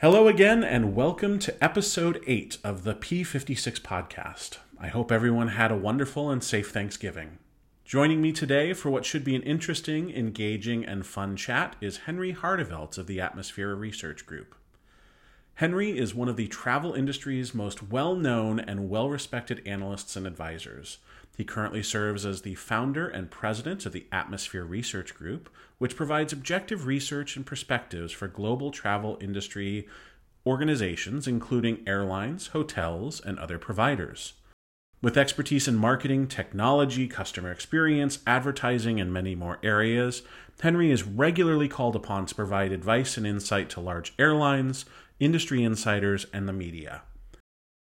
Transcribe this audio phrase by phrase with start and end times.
[0.00, 4.56] Hello again, and welcome to episode 8 of the P56 podcast.
[4.80, 7.36] I hope everyone had a wonderful and safe Thanksgiving.
[7.84, 12.32] Joining me today for what should be an interesting, engaging, and fun chat is Henry
[12.32, 14.54] Harteveldt of the Atmosphere Research Group.
[15.56, 20.26] Henry is one of the travel industry's most well known and well respected analysts and
[20.26, 20.96] advisors.
[21.40, 25.48] He currently serves as the founder and president of the Atmosphere Research Group,
[25.78, 29.88] which provides objective research and perspectives for global travel industry
[30.44, 34.34] organizations, including airlines, hotels, and other providers.
[35.00, 40.20] With expertise in marketing, technology, customer experience, advertising, and many more areas,
[40.60, 44.84] Henry is regularly called upon to provide advice and insight to large airlines,
[45.18, 47.00] industry insiders, and the media.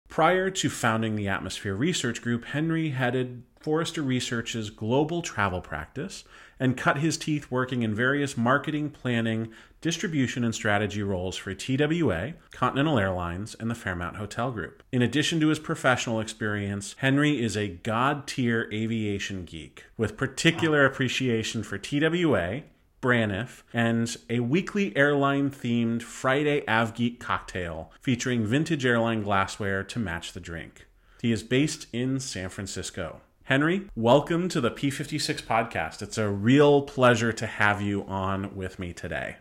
[0.09, 6.25] Prior to founding the Atmosphere Research Group, Henry headed Forrester Research's global travel practice
[6.61, 9.51] and cut his teeth working in various marketing, planning,
[9.81, 14.83] distribution, and strategy roles for TWA, Continental Airlines, and the Fairmont Hotel Group.
[14.91, 20.84] In addition to his professional experience, Henry is a god tier aviation geek with particular
[20.84, 22.62] appreciation for TWA,
[23.00, 30.33] Braniff, and a weekly airline themed Friday AvGeek cocktail featuring vintage airline glassware to match
[30.33, 30.87] the drink.
[31.20, 33.20] He is based in San Francisco.
[33.48, 36.02] Henry, welcome to the P56 podcast.
[36.02, 39.36] It's a real pleasure to have you on with me today.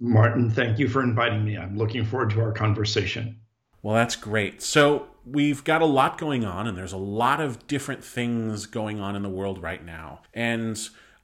[0.00, 1.56] Martin, thank you for inviting me.
[1.56, 3.38] I'm looking forward to our conversation.
[3.80, 4.62] Well, that's great.
[4.62, 8.98] So, we've got a lot going on, and there's a lot of different things going
[8.98, 10.22] on in the world right now.
[10.34, 10.76] And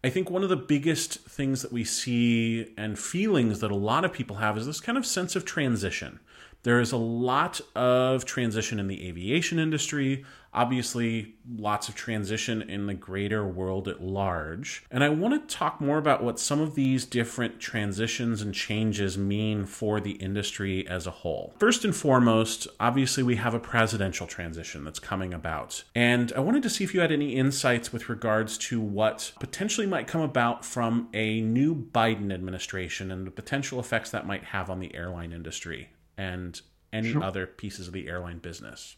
[0.05, 4.05] I think one of the biggest things that we see and feelings that a lot
[4.05, 6.21] of people have is this kind of sense of transition.
[6.69, 12.87] There is a lot of transition in the aviation industry, obviously, lots of transition in
[12.87, 14.85] the greater world at large.
[14.91, 19.17] And I want to talk more about what some of these different transitions and changes
[19.17, 21.55] mean for the industry as a whole.
[21.59, 25.85] First and foremost, obviously, we have a presidential transition that's coming about.
[25.95, 29.87] And I wanted to see if you had any insights with regards to what potentially
[29.87, 34.69] might come about from a new Biden administration and the potential effects that might have
[34.69, 36.61] on the airline industry and
[36.93, 37.23] any sure.
[37.23, 38.97] other pieces of the airline business.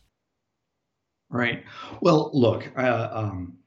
[1.29, 1.63] Right.
[2.01, 3.59] Well, look, uh, um,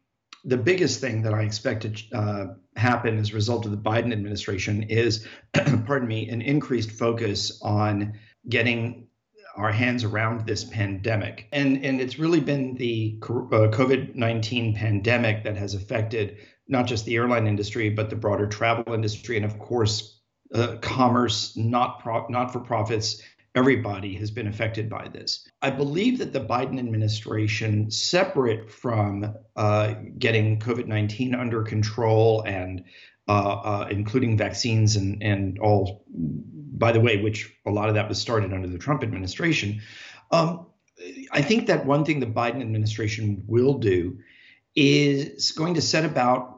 [0.44, 4.12] the biggest thing that I expect to uh, happen as a result of the Biden
[4.12, 8.20] administration is, pardon me, an increased focus on
[8.50, 9.08] getting
[9.56, 11.48] our hands around this pandemic.
[11.52, 16.38] And, and it's really been the uh, COVID 19 pandemic that has affected
[16.68, 20.20] not just the airline industry, but the broader travel industry, and of course,
[20.54, 23.22] uh, commerce, not pro- not for profits,
[23.56, 25.48] everybody has been affected by this.
[25.62, 32.84] I believe that the Biden administration, separate from uh, getting COVID 19 under control and
[33.28, 38.10] uh, uh, including vaccines and, and all, by the way, which a lot of that
[38.10, 39.82] was started under the Trump administration.
[40.32, 40.68] Um,
[41.32, 44.20] I think that one thing the Biden administration will do
[44.76, 46.58] is going to set about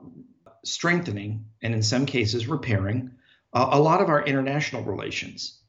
[0.63, 3.11] strengthening and, in some cases, repairing
[3.53, 5.59] uh, a lot of our international relations.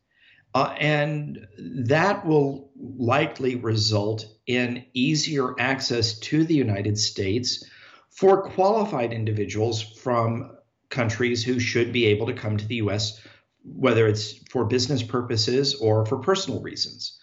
[0.56, 7.62] Uh, and that will likely result in easier access to the United States
[8.08, 10.56] for qualified individuals from
[10.88, 13.20] countries who should be able to come to the US,
[13.64, 17.20] whether it's for business purposes or for personal reasons.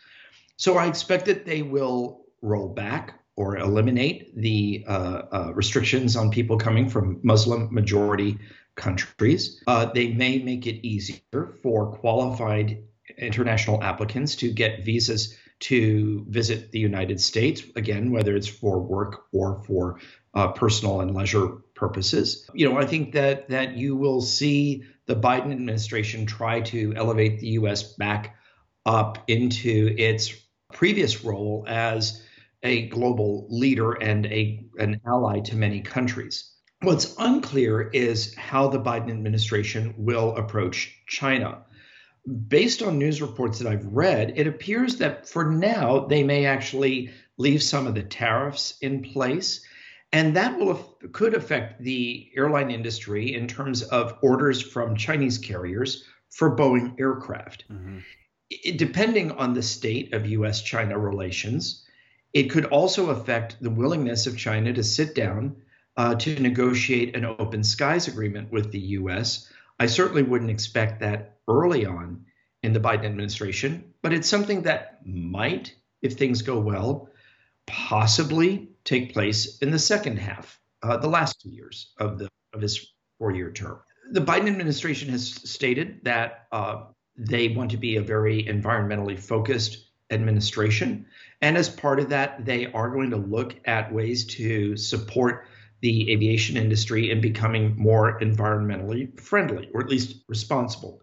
[0.58, 4.92] So I expect that they will roll back or eliminate the uh,
[5.32, 8.38] uh, restrictions on people coming from Muslim majority
[8.76, 9.60] countries.
[9.66, 12.84] Uh, they may make it easier for qualified
[13.18, 19.26] international applicants to get visas to visit the United States, again, whether it's for work
[19.32, 20.00] or for
[20.34, 22.50] uh, personal and leisure purposes.
[22.54, 27.40] You know, I think that that you will see the Biden administration try to elevate
[27.40, 27.94] the U.S.
[27.94, 28.36] back
[28.86, 30.34] up into its
[30.74, 32.22] previous role as
[32.64, 36.52] a global leader and a an ally to many countries.
[36.82, 41.64] What's unclear is how the Biden administration will approach China
[42.26, 47.12] based on news reports that I've read, it appears that for now they may actually
[47.38, 49.66] leave some of the tariffs in place.
[50.12, 50.76] And that will
[51.12, 57.66] could affect the airline industry in terms of orders from Chinese carriers for Boeing aircraft.
[57.70, 58.00] Mm-hmm.
[58.50, 61.84] It, depending on the state of US China relations,
[62.32, 65.58] it could also affect the willingness of China to sit down
[65.98, 69.50] uh, to negotiate an open skies agreement with the US
[69.84, 72.24] I certainly wouldn't expect that early on
[72.64, 77.10] in the Biden administration, but it's something that might, if things go well,
[77.68, 82.62] possibly take place in the second half, uh, the last two years of the of
[82.62, 83.82] his four-year term.
[84.12, 86.84] The Biden administration has stated that uh,
[87.18, 91.08] they want to be a very environmentally focused administration.
[91.42, 95.48] And as part of that, they are going to look at ways to support
[95.84, 101.02] the aviation industry in becoming more environmentally friendly, or at least responsible.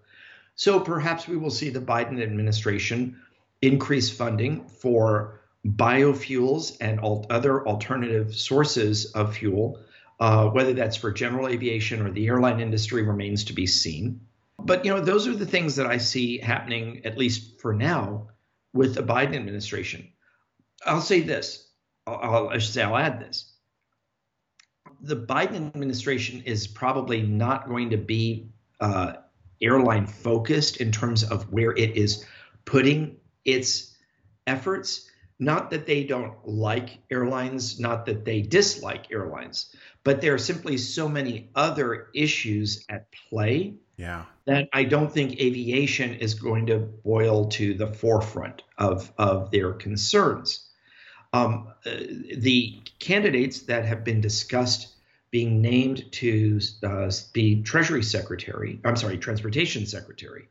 [0.54, 3.20] So perhaps we will see the Biden administration
[3.60, 9.78] increase funding for biofuels and other alternative sources of fuel.
[10.18, 14.20] Uh, whether that's for general aviation or the airline industry remains to be seen.
[14.58, 18.28] But you know, those are the things that I see happening, at least for now,
[18.74, 20.08] with the Biden administration.
[20.86, 21.68] I'll say this.
[22.06, 23.49] I'll, I should say I'll add this.
[25.02, 28.50] The Biden administration is probably not going to be
[28.80, 29.14] uh,
[29.60, 32.24] airline focused in terms of where it is
[32.64, 33.96] putting its
[34.46, 35.08] efforts.
[35.38, 39.74] Not that they don't like airlines, not that they dislike airlines,
[40.04, 44.24] but there are simply so many other issues at play yeah.
[44.44, 49.72] that I don't think aviation is going to boil to the forefront of, of their
[49.72, 50.69] concerns.
[51.32, 51.90] Um, uh,
[52.36, 54.88] the candidates that have been discussed
[55.30, 60.48] being named to uh, be Treasury Secretary, I'm sorry, Transportation Secretary,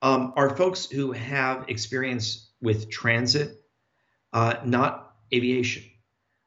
[0.00, 3.60] um, are folks who have experience with transit,
[4.32, 5.82] uh, not aviation.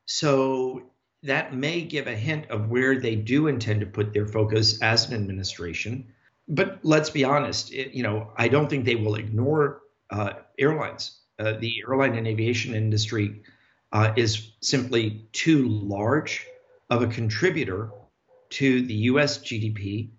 [0.05, 0.91] So
[1.23, 5.09] that may give a hint of where they do intend to put their focus as
[5.09, 6.13] an administration.
[6.47, 11.19] But let's be honest, it, you know, I don't think they will ignore uh, airlines.
[11.37, 13.41] Uh, the airline and aviation industry
[13.95, 16.45] uh, is simply too large
[16.89, 17.91] of a contributor
[18.49, 19.37] to the U.S.
[19.37, 20.09] GDP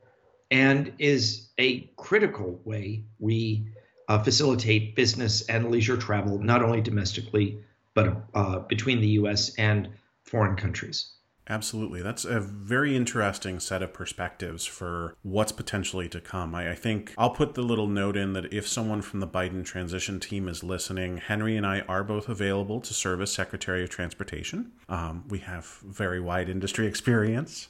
[0.51, 3.69] and is a critical way we
[4.09, 7.59] uh, facilitate business and leisure travel, not only domestically,
[7.93, 9.55] but uh, between the U.S.
[9.57, 9.91] and
[10.25, 11.13] foreign countries.
[11.49, 12.03] Absolutely.
[12.03, 16.55] That's a very interesting set of perspectives for what's potentially to come.
[16.55, 19.65] I, I, think I'll put the little note in that if someone from the Biden
[19.65, 23.91] transition team is listening, Henry and I are both available to serve as Secretary of
[23.91, 24.73] Transportation.
[24.89, 27.69] Um, we have very wide industry experience.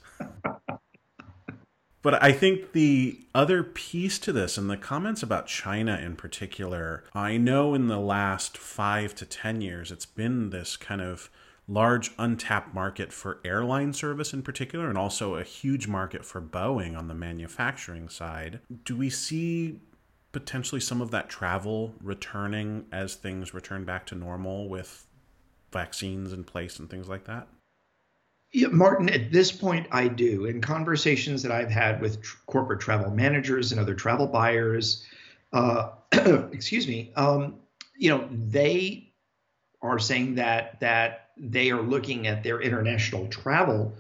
[2.06, 7.02] But I think the other piece to this, and the comments about China in particular,
[7.12, 11.28] I know in the last five to 10 years, it's been this kind of
[11.68, 16.96] large untapped market for airline service in particular, and also a huge market for Boeing
[16.96, 18.60] on the manufacturing side.
[18.84, 19.80] Do we see
[20.32, 25.06] potentially some of that travel returning as things return back to normal with
[25.72, 27.48] vaccines in place and things like that?
[28.52, 30.46] Yeah, Martin, at this point, I do.
[30.46, 35.04] In conversations that I've had with tr- corporate travel managers and other travel buyers,
[35.52, 35.90] uh,
[36.52, 37.56] excuse me, um,
[37.98, 39.12] you know, they
[39.82, 43.94] are saying that that they are looking at their international travel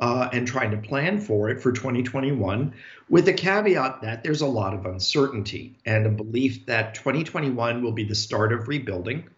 [0.00, 2.72] uh, and trying to plan for it for 2021,
[3.08, 7.92] with the caveat that there's a lot of uncertainty and a belief that 2021 will
[7.92, 9.28] be the start of rebuilding.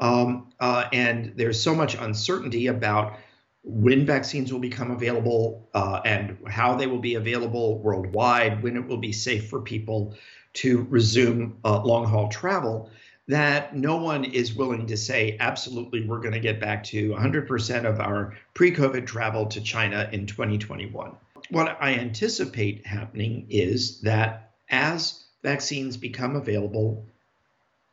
[0.00, 3.18] Um, uh, and there's so much uncertainty about
[3.62, 8.86] when vaccines will become available uh, and how they will be available worldwide, when it
[8.86, 10.14] will be safe for people
[10.54, 12.90] to resume uh, long haul travel
[13.28, 17.84] that no one is willing to say, absolutely, we're going to get back to 100%
[17.84, 21.12] of our pre COVID travel to China in 2021.
[21.50, 27.04] What I anticipate happening is that as vaccines become available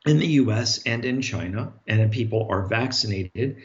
[0.05, 3.57] in the US and in China, and people are vaccinated,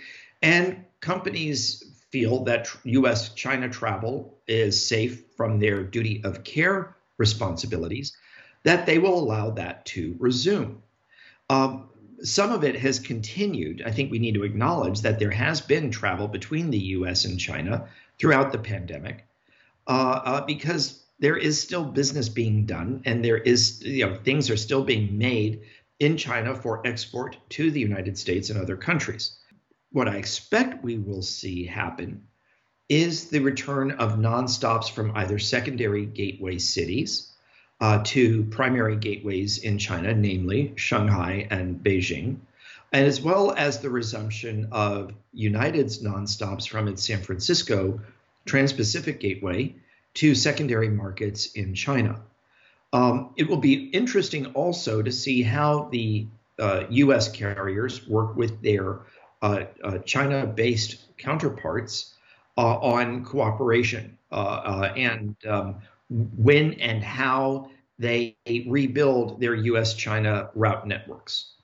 [0.42, 8.16] and companies feel that US China travel is safe from their duty of care responsibilities,
[8.62, 10.82] that they will allow that to resume.
[11.50, 11.88] Um,
[12.23, 13.83] some of it has continued.
[13.85, 17.38] I think we need to acknowledge that there has been travel between the US and
[17.38, 17.88] China
[18.19, 19.26] throughout the pandemic
[19.87, 24.50] uh, uh, because there is still business being done and there is, you know, things
[24.50, 25.62] are still being made
[25.99, 29.37] in China for export to the United States and other countries.
[29.90, 32.25] What I expect we will see happen
[32.88, 37.27] is the return of nonstops from either secondary gateway cities
[37.80, 42.38] uh, to primary gateways in China, namely Shanghai and Beijing,
[42.92, 48.00] and as well as the resumption of United's nonstops from its San Francisco
[48.47, 49.75] Trans Pacific Gateway
[50.14, 52.20] to secondary markets in China.
[52.92, 56.26] Um, it will be interesting also to see how the
[56.58, 59.00] uh, US carriers work with their
[59.42, 62.14] uh, uh, China based counterparts
[62.56, 65.76] uh, on cooperation uh, uh, and um,
[66.10, 68.36] when and how they
[68.66, 69.94] rebuild their U.S.
[69.94, 71.54] China route networks.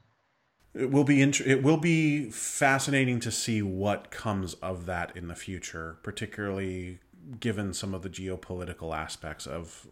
[0.74, 5.28] It will be int- it will be fascinating to see what comes of that in
[5.28, 6.98] the future, particularly
[7.38, 9.86] given some of the geopolitical aspects of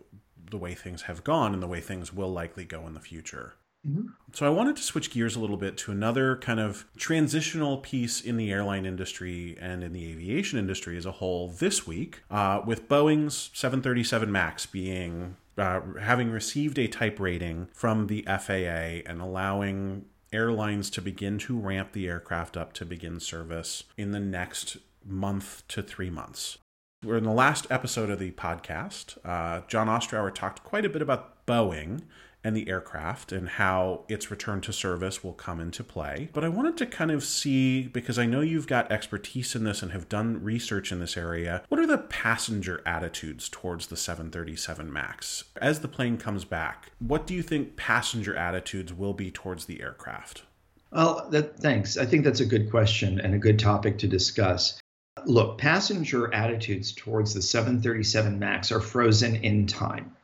[0.51, 3.55] the way things have gone and the way things will likely go in the future.
[3.87, 4.09] Mm-hmm.
[4.33, 8.21] So I wanted to switch gears a little bit to another kind of transitional piece
[8.21, 12.61] in the airline industry and in the aviation industry as a whole this week, uh,
[12.65, 19.21] with Boeing's 737 MAX being uh, having received a type rating from the FAA and
[19.21, 24.79] allowing airlines to begin to ramp the aircraft up to begin service in the next
[25.05, 26.57] month to three months.
[27.05, 29.19] We're in the last episode of the podcast.
[29.25, 32.03] Uh, John Ostrower talked quite a bit about Boeing
[32.45, 36.29] and the aircraft and how its return to service will come into play.
[36.33, 39.83] But I wanted to kind of see, because I know you've got expertise in this
[39.83, 44.93] and have done research in this area, what are the passenger attitudes towards the 737
[44.93, 45.45] MAX?
[45.61, 49.81] As the plane comes back, what do you think passenger attitudes will be towards the
[49.81, 50.43] aircraft?
[50.91, 51.97] Well, that, thanks.
[51.97, 54.79] I think that's a good question and a good topic to discuss.
[55.25, 60.15] Look, passenger attitudes towards the 737 MAX are frozen in time.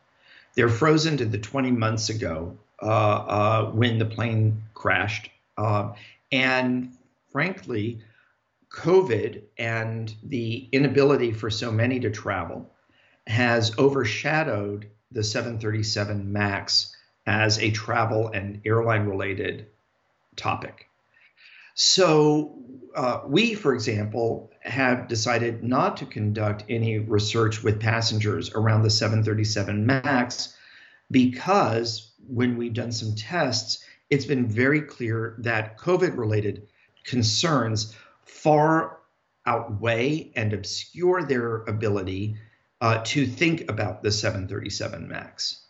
[0.59, 5.31] They're frozen to the 20 months ago uh, uh, when the plane crashed.
[5.57, 5.93] Uh,
[6.33, 6.97] and
[7.31, 8.00] frankly,
[8.69, 12.69] COVID and the inability for so many to travel
[13.29, 16.93] has overshadowed the 737 MAX
[17.25, 19.69] as a travel and airline related
[20.35, 20.88] topic.
[21.77, 22.59] So,
[22.97, 28.91] uh, we, for example, have decided not to conduct any research with passengers around the
[28.91, 30.55] 737 MAX
[31.11, 36.69] because when we've done some tests, it's been very clear that COVID related
[37.05, 37.95] concerns
[38.25, 38.99] far
[39.47, 42.37] outweigh and obscure their ability
[42.81, 45.63] uh, to think about the 737 MAX.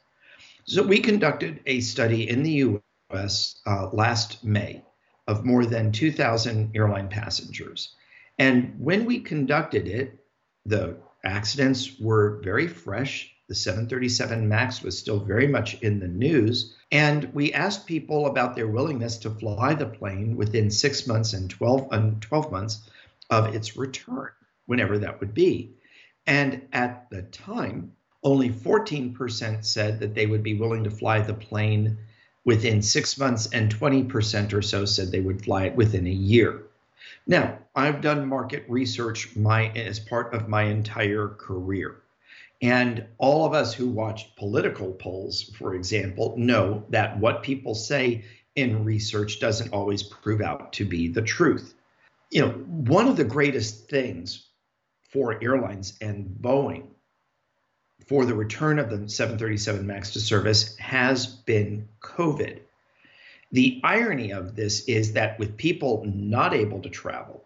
[0.65, 2.79] So, we conducted a study in the
[3.11, 4.83] US uh, last May
[5.27, 7.95] of more than 2,000 airline passengers.
[8.39, 10.25] And when we conducted it,
[10.65, 13.35] the accidents were very fresh.
[13.49, 16.77] The 737 MAX was still very much in the news.
[16.93, 21.51] And we asked people about their willingness to fly the plane within six months and
[21.51, 22.89] 12, and 12 months
[23.31, 24.31] of its return,
[24.67, 25.73] whenever that would be.
[26.27, 27.93] And at the time,
[28.23, 31.99] only 14% said that they would be willing to fly the plane
[32.45, 36.63] within six months, and 20% or so said they would fly it within a year.
[37.27, 42.03] Now, I've done market research my as part of my entire career.
[42.61, 48.25] And all of us who watch political polls, for example, know that what people say
[48.57, 51.73] in research doesn't always prove out to be the truth.
[52.33, 54.49] You know, one of the greatest things
[55.13, 56.89] for airlines and Boeing
[58.09, 62.59] for the return of the 737 MAX to service has been COVID.
[63.53, 67.45] The irony of this is that with people not able to travel,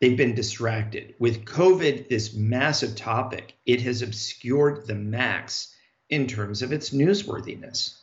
[0.00, 1.14] they've been distracted.
[1.18, 5.74] With COVID, this massive topic, it has obscured the MAX
[6.10, 7.94] in terms of its newsworthiness.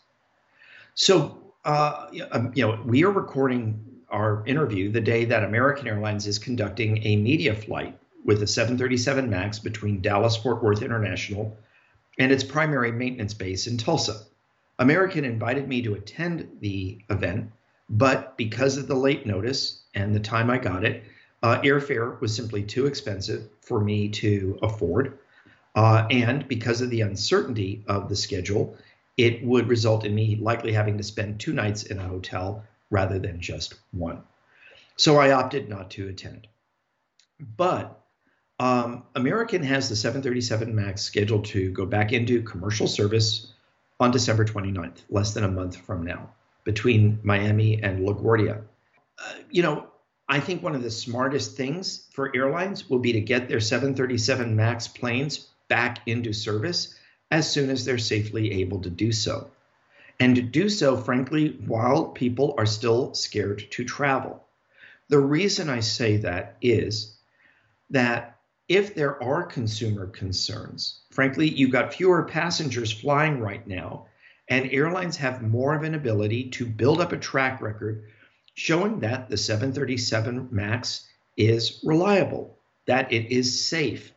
[0.95, 6.27] So, uh, um, you know, we are recording our interview the day that American Airlines
[6.27, 11.57] is conducting a media flight with a 737 MAX between Dallas Fort Worth International
[12.19, 14.21] and its primary maintenance base in Tulsa.
[14.79, 17.51] American invited me to attend the event,
[17.89, 21.03] but because of the late notice and the time I got it,
[21.43, 25.19] uh, airfare was simply too expensive for me to afford.
[25.75, 28.77] Uh, and because of the uncertainty of the schedule,
[29.17, 33.19] it would result in me likely having to spend two nights in a hotel rather
[33.19, 34.23] than just one.
[34.95, 36.47] So I opted not to attend.
[37.57, 37.99] But
[38.59, 43.51] um, American has the 737 MAX scheduled to go back into commercial service
[43.99, 46.29] on December 29th, less than a month from now,
[46.63, 48.61] between Miami and LaGuardia.
[49.19, 49.87] Uh, you know,
[50.33, 54.55] I think one of the smartest things for airlines will be to get their 737
[54.55, 56.95] MAX planes back into service
[57.29, 59.51] as soon as they're safely able to do so.
[60.19, 64.43] And to do so, frankly, while people are still scared to travel.
[65.07, 67.15] The reason I say that is
[67.91, 74.07] that if there are consumer concerns, frankly, you've got fewer passengers flying right now,
[74.47, 78.05] and airlines have more of an ability to build up a track record
[78.53, 81.07] showing that the 737 MAX
[81.37, 84.11] is reliable, that it is safe,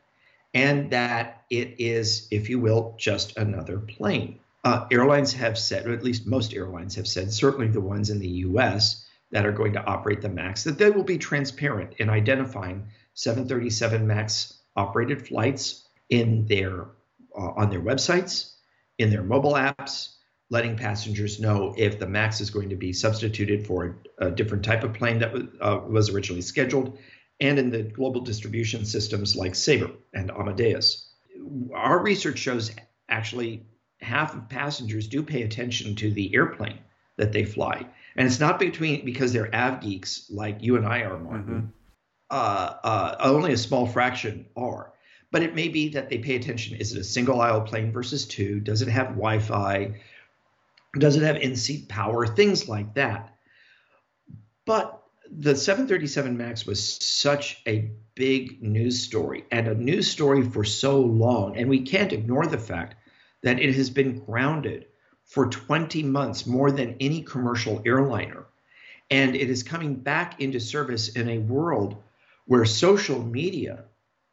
[0.54, 4.38] and that it is, if you will, just another plane.
[4.64, 8.18] Uh, airlines have said, or at least most airlines have said, certainly the ones in
[8.18, 12.10] the US that are going to operate the MAX, that they will be transparent in
[12.10, 16.86] identifying 737 MAX operated flights in their
[17.36, 18.52] uh, on their websites,
[18.98, 20.15] in their mobile apps,
[20.50, 24.64] letting passengers know if the MAX is going to be substituted for a, a different
[24.64, 26.98] type of plane that uh, was originally scheduled,
[27.40, 31.12] and in the global distribution systems like Sabre and Amadeus.
[31.74, 32.70] Our research shows
[33.08, 33.66] actually
[34.00, 36.78] half of passengers do pay attention to the airplane
[37.16, 37.86] that they fly.
[38.16, 41.54] And it's not between because they're av geeks like you and I are, Martin.
[41.54, 41.66] Mm-hmm.
[42.30, 44.92] Uh, uh, only a small fraction are.
[45.30, 46.76] But it may be that they pay attention.
[46.76, 48.60] Is it a single aisle plane versus two?
[48.60, 49.94] Does it have Wi Fi?
[50.98, 52.26] Does it have in seat power?
[52.26, 53.34] Things like that.
[54.64, 60.64] But the 737 MAX was such a big news story and a news story for
[60.64, 61.56] so long.
[61.56, 62.96] And we can't ignore the fact
[63.42, 64.86] that it has been grounded
[65.24, 68.46] for 20 months, more than any commercial airliner.
[69.10, 72.02] And it is coming back into service in a world
[72.46, 73.84] where social media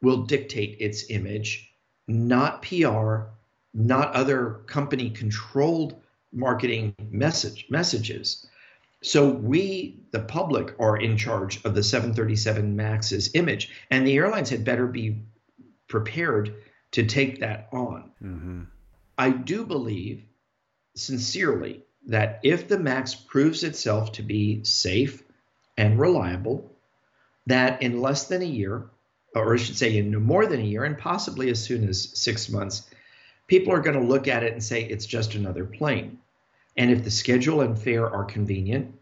[0.02, 1.72] will dictate its image,
[2.06, 3.22] not PR,
[3.72, 6.00] not other company controlled
[6.34, 8.46] marketing message messages.
[9.02, 14.48] So we, the public, are in charge of the 737 Max's image, and the airlines
[14.48, 15.22] had better be
[15.88, 16.54] prepared
[16.92, 18.10] to take that on.
[18.22, 18.62] Mm-hmm.
[19.18, 20.24] I do believe
[20.96, 25.22] sincerely that if the MAX proves itself to be safe
[25.76, 26.70] and reliable,
[27.46, 28.86] that in less than a year,
[29.34, 32.18] or I should say in no more than a year, and possibly as soon as
[32.18, 32.88] six months,
[33.46, 36.18] people are going to look at it and say it's just another plane.
[36.76, 38.94] And if the schedule and fare are convenient,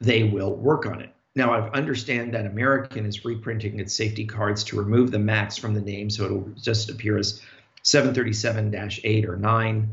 [0.00, 1.10] they will work on it.
[1.34, 5.74] Now, I understand that American is reprinting its safety cards to remove the MAX from
[5.74, 7.40] the name, so it'll just appear as
[7.84, 9.92] 737-8 or 9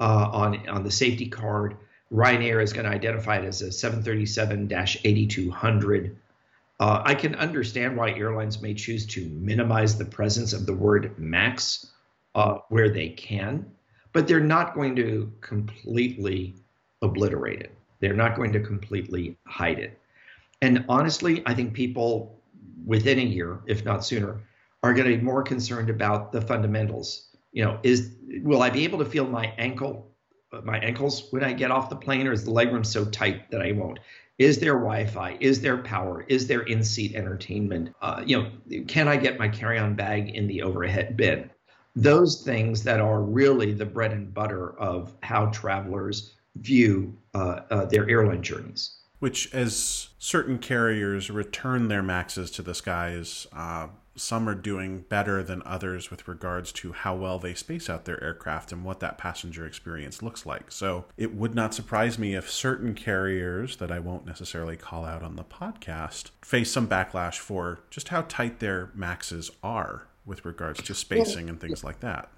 [0.00, 1.76] uh, on on the safety card.
[2.12, 6.16] Ryanair is going to identify it as a 737-8200.
[6.80, 11.16] Uh, I can understand why airlines may choose to minimize the presence of the word
[11.18, 11.86] MAX
[12.34, 13.70] uh, where they can,
[14.12, 16.54] but they're not going to completely
[17.02, 17.74] obliterate it.
[18.00, 19.98] They're not going to completely hide it.
[20.62, 22.40] And honestly, I think people
[22.84, 24.40] within a year, if not sooner,
[24.82, 27.28] are going to be more concerned about the fundamentals.
[27.52, 28.12] You know, is
[28.42, 30.10] will I be able to feel my ankle,
[30.64, 33.62] my ankles when I get off the plane, or is the legroom so tight that
[33.62, 33.98] I won't?
[34.38, 35.36] Is there Wi-Fi?
[35.38, 36.24] Is there power?
[36.28, 37.94] Is there in-seat entertainment?
[38.00, 41.50] Uh, you know, can I get my carry-on bag in the overhead bin?
[41.96, 47.84] Those things that are really the bread and butter of how travelers view uh, uh,
[47.86, 48.96] their airline journeys.
[49.18, 55.42] Which, as certain carriers return their maxes to the skies, uh, some are doing better
[55.42, 59.18] than others with regards to how well they space out their aircraft and what that
[59.18, 60.70] passenger experience looks like.
[60.72, 65.22] So it would not surprise me if certain carriers that I won't necessarily call out
[65.22, 70.82] on the podcast face some backlash for just how tight their maxes are with regards
[70.82, 72.30] to spacing and things like that.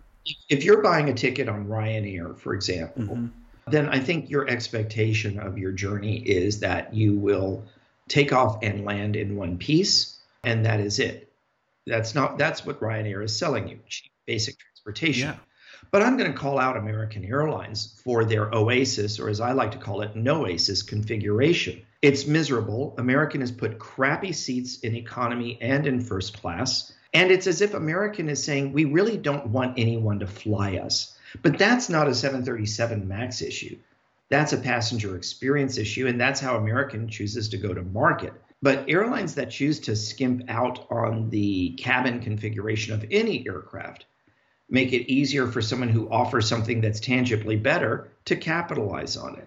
[0.49, 3.27] If you're buying a ticket on Ryanair, for example, mm-hmm.
[3.71, 7.65] then I think your expectation of your journey is that you will
[8.09, 11.33] take off and land in one piece, and that is it
[11.87, 15.29] that's not that's what Ryanair is selling you, cheap basic transportation.
[15.29, 15.37] Yeah.
[15.91, 19.73] But I'm going to call out American Airlines for their Oasis, or as I like
[19.73, 21.83] to call it, Noasis configuration.
[22.01, 22.95] It's miserable.
[22.99, 26.93] American has put crappy seats in economy and in first class.
[27.15, 31.17] And it's as if American is saying, we really don't want anyone to fly us.
[31.43, 33.77] But that's not a 737 MAX issue.
[34.29, 36.07] That's a passenger experience issue.
[36.07, 38.33] And that's how American chooses to go to market.
[38.63, 44.07] But airlines that choose to skimp out on the cabin configuration of any aircraft
[44.73, 49.47] make it easier for someone who offers something that's tangibly better to capitalize on it.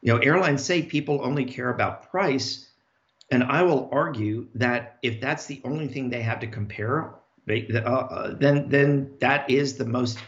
[0.00, 2.69] You know, airlines say people only care about price,
[3.30, 7.14] and I will argue that if that's the only thing they have to compare,
[7.48, 10.18] uh, uh, then then that is the most,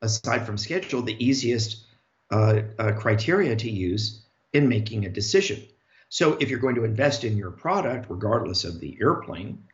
[0.00, 1.84] aside from schedule, the easiest
[2.30, 5.62] uh, uh, criteria to use in making a decision.
[6.08, 9.64] So if you're going to invest in your product, regardless of the airplane,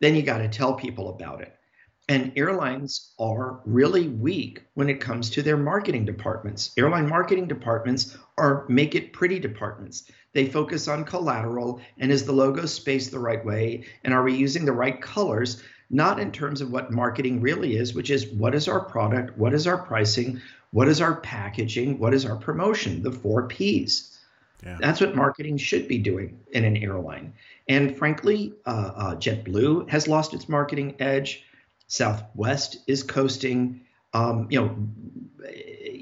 [0.00, 1.56] then you got to tell people about it.
[2.08, 6.72] And airlines are really weak when it comes to their marketing departments.
[6.76, 10.10] Airline marketing departments are make it pretty departments.
[10.36, 14.34] They focus on collateral and is the logo spaced the right way and are we
[14.34, 18.54] using the right colors, not in terms of what marketing really is, which is what
[18.54, 23.02] is our product, what is our pricing, what is our packaging, what is our promotion,
[23.02, 24.14] the four P's.
[24.62, 24.76] Yeah.
[24.78, 27.32] That's what marketing should be doing in an airline.
[27.66, 31.44] And frankly, uh, uh, JetBlue has lost its marketing edge.
[31.86, 33.86] Southwest is coasting.
[34.12, 34.76] Um, you know,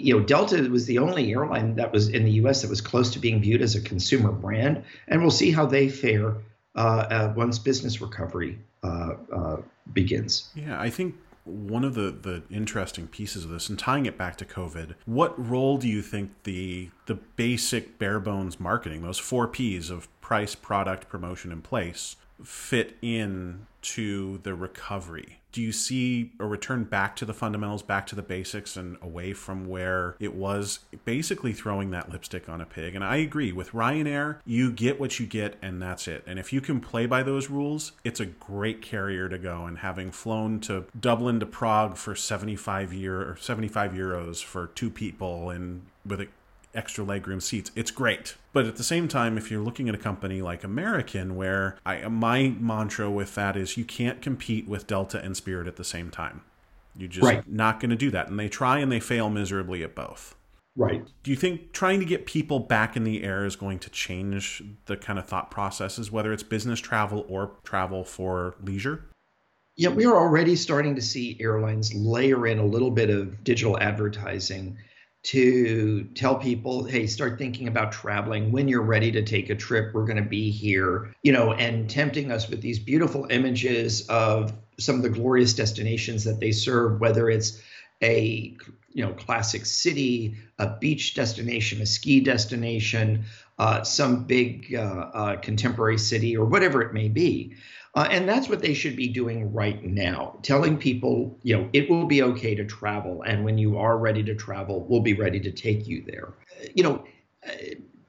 [0.05, 2.61] you know, Delta was the only airline that was in the U.S.
[2.61, 5.89] that was close to being viewed as a consumer brand, and we'll see how they
[5.89, 6.37] fare
[6.77, 9.57] uh, uh once business recovery uh, uh,
[9.95, 10.51] begins.
[10.55, 11.15] Yeah, I think
[11.45, 15.35] one of the, the interesting pieces of this and tying it back to covid what
[15.39, 20.55] role do you think the the basic bare bones marketing those four p's of price
[20.55, 25.41] product promotion in place fit in to the recovery?
[25.53, 29.33] Do you see a return back to the fundamentals, back to the basics, and away
[29.35, 32.97] from where it was basically throwing that lipstick on a pig?
[32.97, 36.25] And I agree with Ryanair, you get what you get, and that's it.
[36.27, 39.67] And if you can play by those rules, it's a great carrier to go.
[39.67, 44.91] And having flown to Dublin to Prague for 75 year or 75 euros for two
[44.91, 46.29] people and with a
[46.75, 47.71] extra legroom seats.
[47.75, 48.37] It's great.
[48.53, 52.09] But at the same time, if you're looking at a company like American, where I,
[52.09, 56.11] my mantra with that is you can't compete with Delta and Spirit at the same
[56.11, 56.43] time.
[56.97, 57.47] You're just right.
[57.49, 58.29] not going to do that.
[58.29, 60.37] And they try and they fail miserably at both.
[60.77, 61.07] Right.
[61.23, 64.63] Do you think trying to get people back in the air is going to change
[64.87, 69.05] the kind of thought processes, whether it's business travel or travel for leisure?
[69.77, 73.79] Yeah, we are already starting to see airlines layer in a little bit of digital
[73.81, 74.77] advertising
[75.25, 78.53] to tell people, hey, start thinking about traveling.
[78.53, 81.89] When you're ready to take a trip, we're going to be here, you know, and
[81.89, 87.01] tempting us with these beautiful images of some of the glorious destinations that they serve,
[87.01, 87.63] whether it's
[88.03, 88.57] a
[88.93, 93.25] you know classic city, a beach destination, a ski destination,
[93.59, 97.55] uh, some big uh, uh, contemporary city, or whatever it may be.
[97.95, 101.89] Uh, and that's what they should be doing right now, telling people, you know, it
[101.89, 103.23] will be okay to travel.
[103.23, 106.35] And when you are ready to travel, we'll be ready to take you there.
[106.75, 107.05] You know,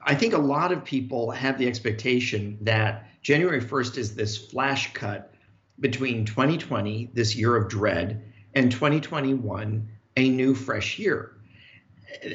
[0.02, 4.92] I think a lot of people have the expectation that January 1st is this flash
[4.92, 5.34] cut
[5.78, 11.32] between 2020, this year of dread, and 2021, a new fresh year.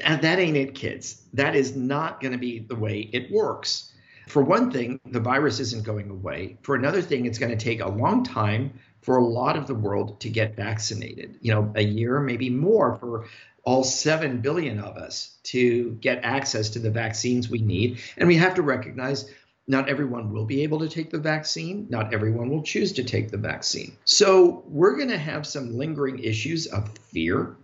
[0.03, 1.23] And that ain't it, kids.
[1.33, 3.90] That is not going to be the way it works.
[4.31, 6.57] For one thing, the virus isn't going away.
[6.61, 9.75] For another thing, it's going to take a long time for a lot of the
[9.75, 11.37] world to get vaccinated.
[11.41, 13.25] You know, a year, maybe more for
[13.65, 17.99] all 7 billion of us to get access to the vaccines we need.
[18.15, 19.29] And we have to recognize
[19.67, 21.87] not everyone will be able to take the vaccine.
[21.89, 23.97] Not everyone will choose to take the vaccine.
[24.05, 27.57] So we're going to have some lingering issues of fear,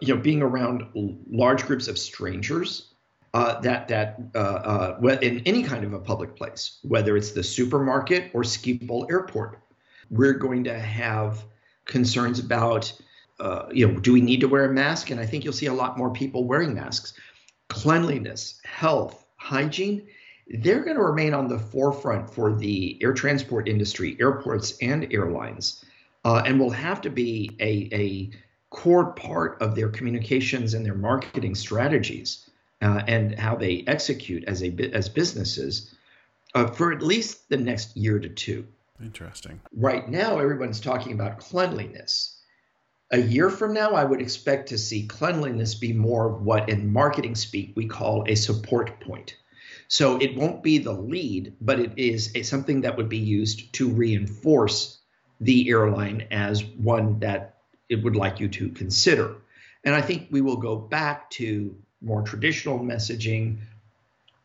[0.00, 0.86] you know, being around
[1.28, 2.93] large groups of strangers
[3.34, 7.42] uh, that that uh, uh, in any kind of a public place, whether it's the
[7.42, 9.58] supermarket or Schiphol Airport,
[10.08, 11.44] we're going to have
[11.84, 12.92] concerns about,
[13.40, 15.10] uh, you know, do we need to wear a mask?
[15.10, 17.14] And I think you'll see a lot more people wearing masks.
[17.68, 20.06] Cleanliness, health, hygiene,
[20.46, 25.84] they're going to remain on the forefront for the air transport industry, airports and airlines,
[26.24, 28.30] uh, and will have to be a, a
[28.70, 32.48] core part of their communications and their marketing strategies
[32.84, 35.94] uh, and how they execute as a as businesses
[36.54, 38.66] uh, for at least the next year to two.
[39.02, 39.60] Interesting.
[39.74, 42.38] Right now, everyone's talking about cleanliness.
[43.10, 46.92] A year from now, I would expect to see cleanliness be more of what in
[46.92, 49.36] marketing speak we call a support point.
[49.88, 53.72] So it won't be the lead, but it is a, something that would be used
[53.74, 54.98] to reinforce
[55.40, 57.56] the airline as one that
[57.88, 59.36] it would like you to consider.
[59.84, 63.58] And I think we will go back to more traditional messaging,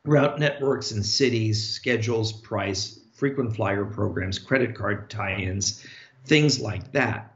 [0.05, 5.85] route networks and cities, schedules, price, frequent flyer programs, credit card tie ins,
[6.25, 7.35] things like that.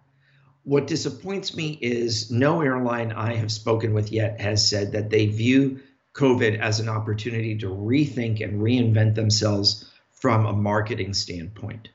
[0.63, 5.25] What disappoints me is no airline I have spoken with yet has said that they
[5.25, 5.81] view
[6.13, 11.89] COVID as an opportunity to rethink and reinvent themselves from a marketing standpoint.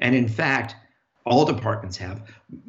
[0.00, 0.76] And in fact,
[1.28, 2.22] all departments have.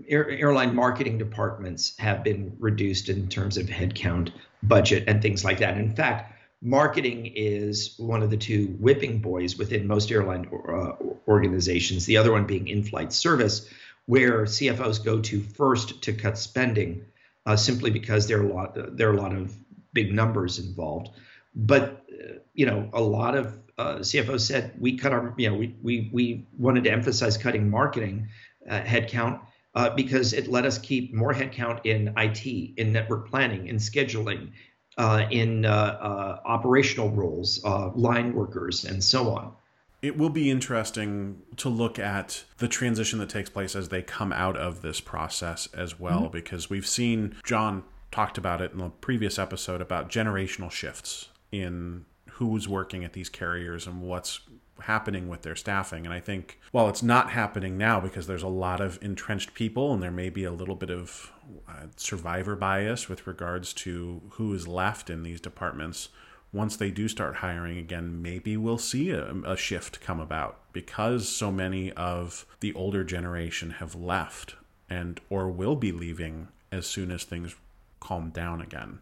[0.08, 5.60] Air, airline marketing departments have been reduced in terms of headcount, budget, and things like
[5.60, 5.78] that.
[5.78, 10.92] In fact, marketing is one of the two whipping boys within most airline uh,
[11.28, 13.70] organizations, the other one being in flight service,
[14.06, 17.06] where CFOs go to first to cut spending
[17.46, 19.56] uh, simply because there are a lot there are a lot of
[19.94, 21.10] big numbers involved.
[21.56, 25.58] But uh, you know, a lot of uh, CFOs said we cut our you know
[25.58, 28.28] we we we wanted to emphasize cutting marketing
[28.68, 29.40] uh, headcount
[29.76, 34.52] uh, because it let us keep more headcount in IT, in network planning, in scheduling,
[34.98, 39.54] uh, in uh, uh, operational roles, uh, line workers, and so on.
[40.02, 44.32] It will be interesting to look at the transition that takes place as they come
[44.32, 46.32] out of this process as well, mm-hmm.
[46.32, 52.06] because we've seen John talked about it in the previous episode about generational shifts in
[52.32, 54.40] who's working at these carriers and what's
[54.84, 56.06] happening with their staffing.
[56.06, 59.94] And I think while it's not happening now because there's a lot of entrenched people
[59.94, 61.32] and there may be a little bit of
[61.68, 66.10] uh, survivor bias with regards to who is left in these departments,
[66.52, 71.28] once they do start hiring again, maybe we'll see a, a shift come about because
[71.28, 74.56] so many of the older generation have left
[74.90, 77.56] and or will be leaving as soon as things
[78.00, 79.00] calm down again.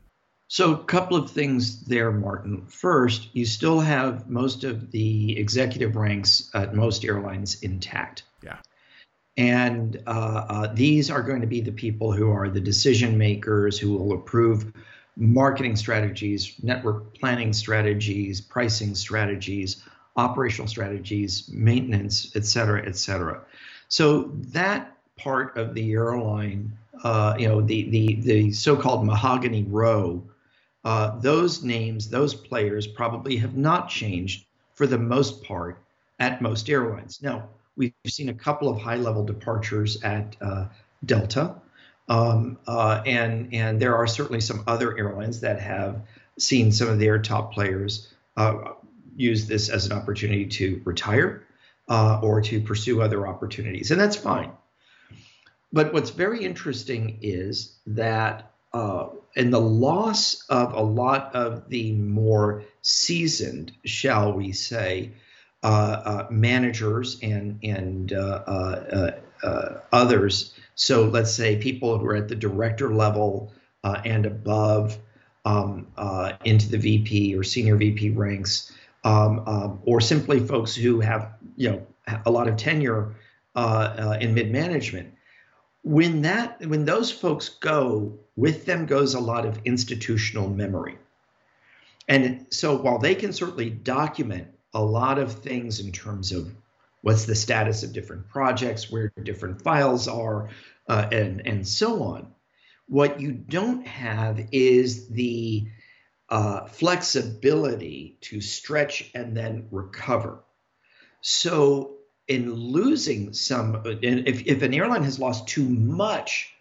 [0.50, 2.66] So, a couple of things there, Martin.
[2.68, 8.24] First, you still have most of the executive ranks at most airlines intact.
[8.42, 8.58] Yeah.
[9.36, 13.78] And uh, uh, these are going to be the people who are the decision makers
[13.78, 14.72] who will approve
[15.18, 19.84] marketing strategies, network planning strategies, pricing strategies,
[20.16, 23.42] operational strategies, maintenance, et cetera, et cetera.
[23.90, 30.24] So that part of the airline, uh, you know, the the the so-called mahogany row,
[30.88, 35.84] uh, those names, those players probably have not changed for the most part
[36.18, 37.22] at most airlines.
[37.22, 40.68] Now we've seen a couple of high-level departures at uh,
[41.04, 41.56] Delta,
[42.08, 46.04] um, uh, and and there are certainly some other airlines that have
[46.40, 48.54] seen some of their top players uh,
[49.18, 51.44] use this as an opportunity to retire
[51.90, 54.52] uh, or to pursue other opportunities, and that's fine.
[55.74, 58.54] But what's very interesting is that
[59.38, 65.12] uh, in the loss of a lot of the more seasoned, shall we say,
[65.64, 69.12] uh, uh, managers and and uh,
[69.44, 70.54] uh, others.
[70.76, 74.98] So let's say people who are at the director level and above
[75.46, 75.88] um,
[76.44, 78.72] into the VP or senior VP ranks
[79.04, 81.88] um, um, or simply folks who have you know
[82.26, 83.16] a lot of tenure
[83.56, 83.60] uh,
[83.98, 85.14] uh, in mid management.
[85.84, 90.98] When that when those folks go, with them goes a lot of institutional memory.
[92.08, 96.54] And so while they can certainly document a lot of things in terms of
[97.02, 100.50] what's the status of different projects, where different files are,
[100.88, 102.28] uh, and and so on,
[102.88, 105.68] what you don't have is the
[106.30, 110.44] uh, flexibility to stretch and then recover.
[111.22, 111.96] So,
[112.28, 116.54] in losing some, if, if an airline has lost too much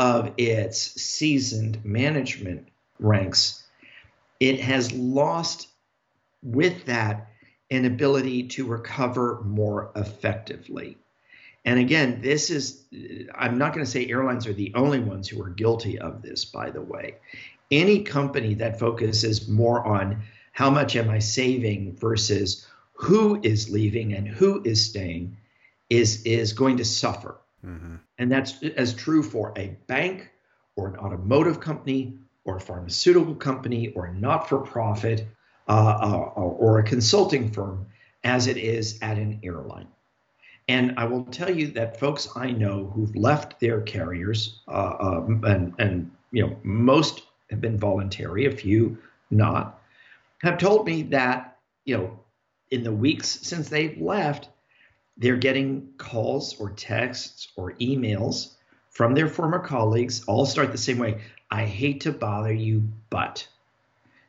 [0.00, 2.66] of its seasoned management
[2.98, 3.62] ranks,
[4.40, 5.68] it has lost
[6.42, 7.28] with that
[7.70, 10.96] an ability to recover more effectively.
[11.64, 12.82] And again, this is,
[13.34, 16.46] I'm not going to say airlines are the only ones who are guilty of this,
[16.46, 17.16] by the way
[17.70, 24.12] any company that focuses more on how much am I saving versus who is leaving
[24.12, 25.36] and who is staying
[25.88, 27.36] is is going to suffer.
[27.64, 27.96] Mm-hmm.
[28.18, 30.30] And that's as true for a bank
[30.76, 35.26] or an automotive company or a pharmaceutical company or a not-for-profit
[35.68, 37.86] uh, uh, or a consulting firm
[38.24, 39.88] as it is at an airline.
[40.68, 45.42] And I will tell you that folks I know who've left their carriers, uh, um,
[45.44, 48.98] and, and you know most have been voluntary, a few
[49.30, 49.80] not,
[50.42, 52.20] have told me that, you know,
[52.70, 54.48] in the weeks since they've left,
[55.20, 58.54] they're getting calls or texts or emails
[58.88, 61.20] from their former colleagues, all start the same way.
[61.50, 63.46] I hate to bother you, but,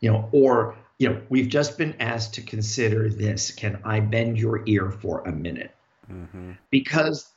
[0.01, 3.51] you know, or, you know, we've just been asked to consider this.
[3.51, 5.73] Can I bend your ear for a minute?
[6.12, 6.51] Mm-hmm.
[6.69, 7.32] Because,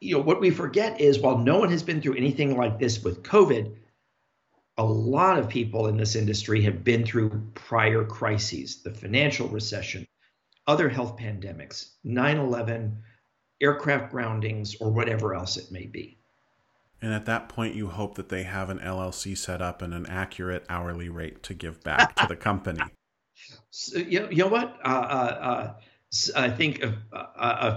[0.00, 3.02] you know, what we forget is while no one has been through anything like this
[3.02, 3.74] with COVID,
[4.76, 10.06] a lot of people in this industry have been through prior crises the financial recession,
[10.68, 12.96] other health pandemics, 9 11,
[13.60, 16.18] aircraft groundings, or whatever else it may be.
[17.00, 20.06] And at that point, you hope that they have an LLC set up and an
[20.06, 22.82] accurate hourly rate to give back to the company.
[23.70, 24.76] So, you, know, you know what?
[24.84, 24.94] Uh, uh,
[25.40, 25.74] uh,
[26.36, 26.82] I think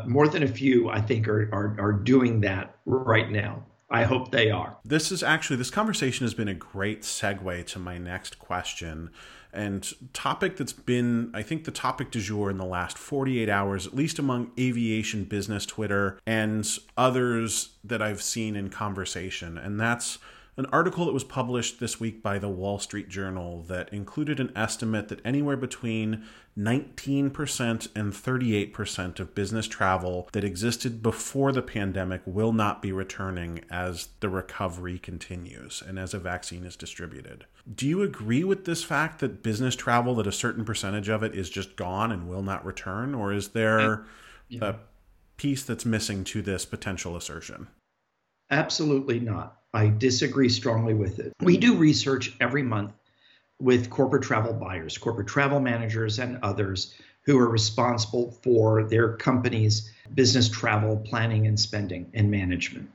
[0.08, 3.66] more than a few, I think, are, are, are doing that right now.
[3.90, 4.78] I hope they are.
[4.86, 9.12] This is actually, this conversation has been a great segue to my next question
[9.54, 13.86] and topic that's been, I think, the topic du jour in the last 48 hours,
[13.88, 19.58] at least among aviation business Twitter and others that I've seen in conversation.
[19.58, 20.20] And that's
[20.58, 24.52] an article that was published this week by the Wall Street Journal that included an
[24.56, 26.26] estimate that anywhere between
[26.58, 33.62] 19% and 38% of business travel that existed before the pandemic will not be returning
[33.70, 37.46] as the recovery continues and as a vaccine is distributed.
[37.74, 41.34] Do you agree with this fact that business travel, that a certain percentage of it
[41.34, 43.16] is just gone and will not return?
[43.16, 44.06] Or is there
[44.50, 44.70] yeah.
[44.70, 44.76] a
[45.38, 47.68] piece that's missing to this potential assertion?
[48.50, 49.61] Absolutely not.
[49.74, 51.34] I disagree strongly with it.
[51.42, 52.94] We do research every month
[53.60, 59.92] with corporate travel buyers, corporate travel managers, and others who are responsible for their company's
[60.14, 62.90] business travel planning and spending and management.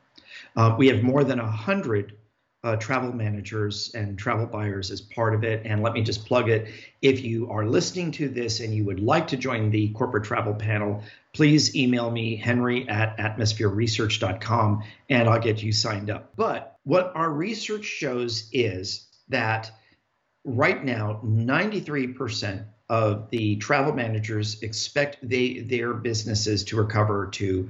[0.57, 2.17] Uh, we have more than 100
[2.64, 5.62] uh, travel managers and travel buyers as part of it.
[5.64, 6.69] And let me just plug it.
[7.01, 10.55] If you are listening to this and you would like to join the corporate travel
[10.55, 16.33] panel, please email me, henry at atmosphereresearch.com, and I'll get you signed up.
[16.35, 19.71] But what our research shows is that
[20.45, 27.69] right now, 93% of the travel managers expect they, their businesses to recover to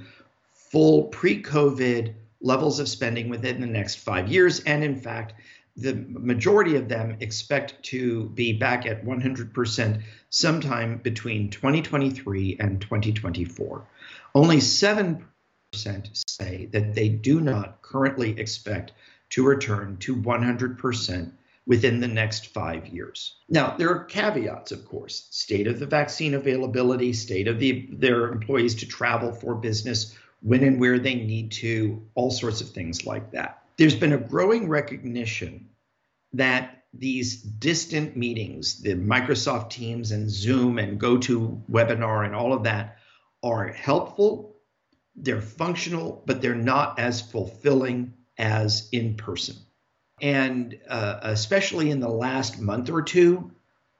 [0.52, 4.60] full pre COVID levels of spending within the next five years.
[4.60, 5.34] And in fact,
[5.76, 13.86] the majority of them expect to be back at 100% sometime between 2023 and 2024.
[14.34, 15.22] Only 7%
[15.74, 18.92] say that they do not currently expect
[19.30, 21.32] to return to 100%
[21.66, 23.34] within the next five years.
[23.48, 28.28] Now, there are caveats, of course state of the vaccine availability, state of the, their
[28.28, 33.06] employees to travel for business when and where they need to, all sorts of things
[33.06, 33.62] like that.
[33.76, 35.68] There's been a growing recognition
[36.32, 42.98] that these distant meetings, the Microsoft Teams and Zoom and GoToWebinar and all of that,
[43.42, 44.56] are helpful,
[45.14, 49.56] they're functional, but they're not as fulfilling as in person.
[50.20, 53.50] And uh, especially in the last month or two,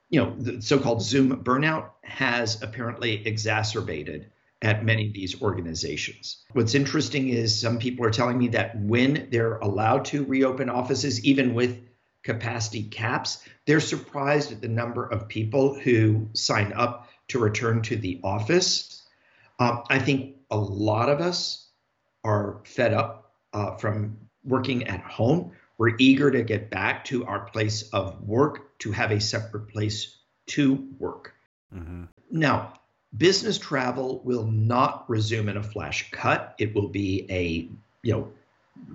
[0.09, 4.31] you know, the so called Zoom burnout has apparently exacerbated
[4.62, 6.38] at many of these organizations.
[6.53, 11.25] What's interesting is some people are telling me that when they're allowed to reopen offices,
[11.25, 11.79] even with
[12.23, 17.97] capacity caps, they're surprised at the number of people who sign up to return to
[17.97, 19.03] the office.
[19.59, 21.69] Um, I think a lot of us
[22.25, 25.53] are fed up uh, from working at home.
[25.79, 30.16] We're eager to get back to our place of work, to have a separate place
[30.47, 31.35] to work.
[31.75, 32.05] Mm-hmm.
[32.31, 32.75] Now,
[33.16, 36.55] business travel will not resume in a flash cut.
[36.59, 37.69] It will be a,
[38.03, 38.33] you know,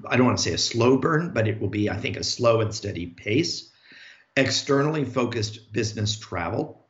[0.07, 2.23] I don't want to say a slow burn, but it will be, I think, a
[2.23, 3.69] slow and steady pace.
[4.37, 6.85] Externally focused business travel,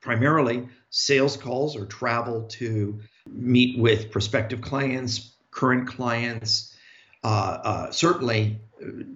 [0.00, 6.76] primarily sales calls or travel to meet with prospective clients, current clients,
[7.24, 8.60] uh, uh, certainly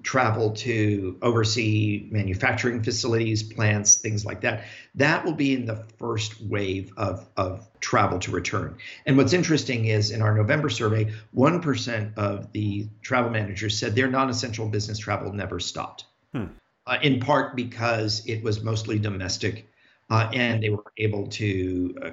[0.03, 4.65] travel to oversee manufacturing facilities, plants, things like that.
[4.95, 8.77] That will be in the first wave of, of travel to return.
[9.07, 14.09] And what's interesting is in our November survey, 1% of the travel managers said their
[14.09, 16.47] non essential business travel never stopped, hmm.
[16.87, 19.69] uh, in part because it was mostly domestic
[20.11, 22.11] uh, and they were able to uh,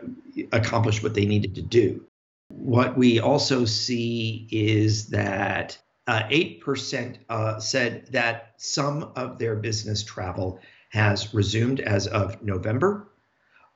[0.52, 2.06] accomplish what they needed to do.
[2.50, 5.78] What we also see is that
[6.10, 13.12] uh, 8% uh, said that some of their business travel has resumed as of November.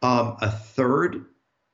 [0.02, 1.26] Um, a third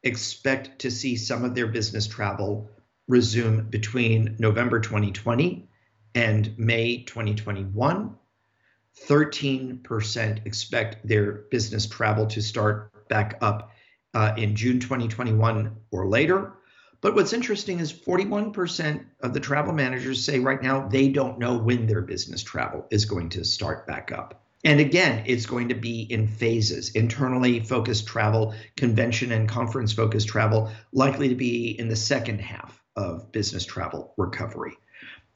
[0.04, 2.70] expect to see some of their business travel
[3.08, 5.70] resume between November 2020
[6.14, 8.16] and May 2021.
[9.08, 13.72] 13% expect their business travel to start back up
[14.14, 16.52] uh, in June 2021 or later.
[17.02, 21.58] But what's interesting is 41% of the travel managers say right now they don't know
[21.58, 24.44] when their business travel is going to start back up.
[24.66, 26.90] And again, it's going to be in phases.
[26.92, 32.84] Internally focused travel, convention and conference focused travel, likely to be in the second half
[32.98, 34.74] of business travel recovery.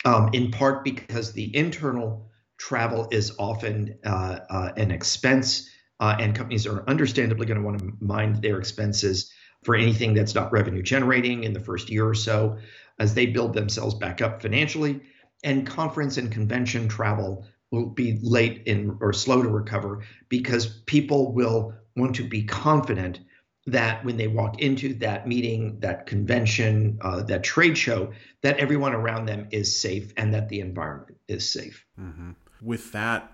[0.04, 5.70] Um, in part because the internal travel is often uh, uh, an expense,
[6.02, 9.32] uh, and companies are understandably going to want to mind their expenses
[9.64, 12.58] for anything that's not revenue generating in the first year or so
[13.00, 15.02] as they build themselves back up financially.
[15.44, 21.34] And conference and convention travel will be late in or slow to recover because people
[21.34, 23.20] will want to be confident
[23.66, 28.94] that when they walk into that meeting, that convention, uh, that trade show, that everyone
[28.94, 31.86] around them is safe and that the environment is safe.
[32.00, 32.32] Mm-hmm.
[32.62, 33.32] With that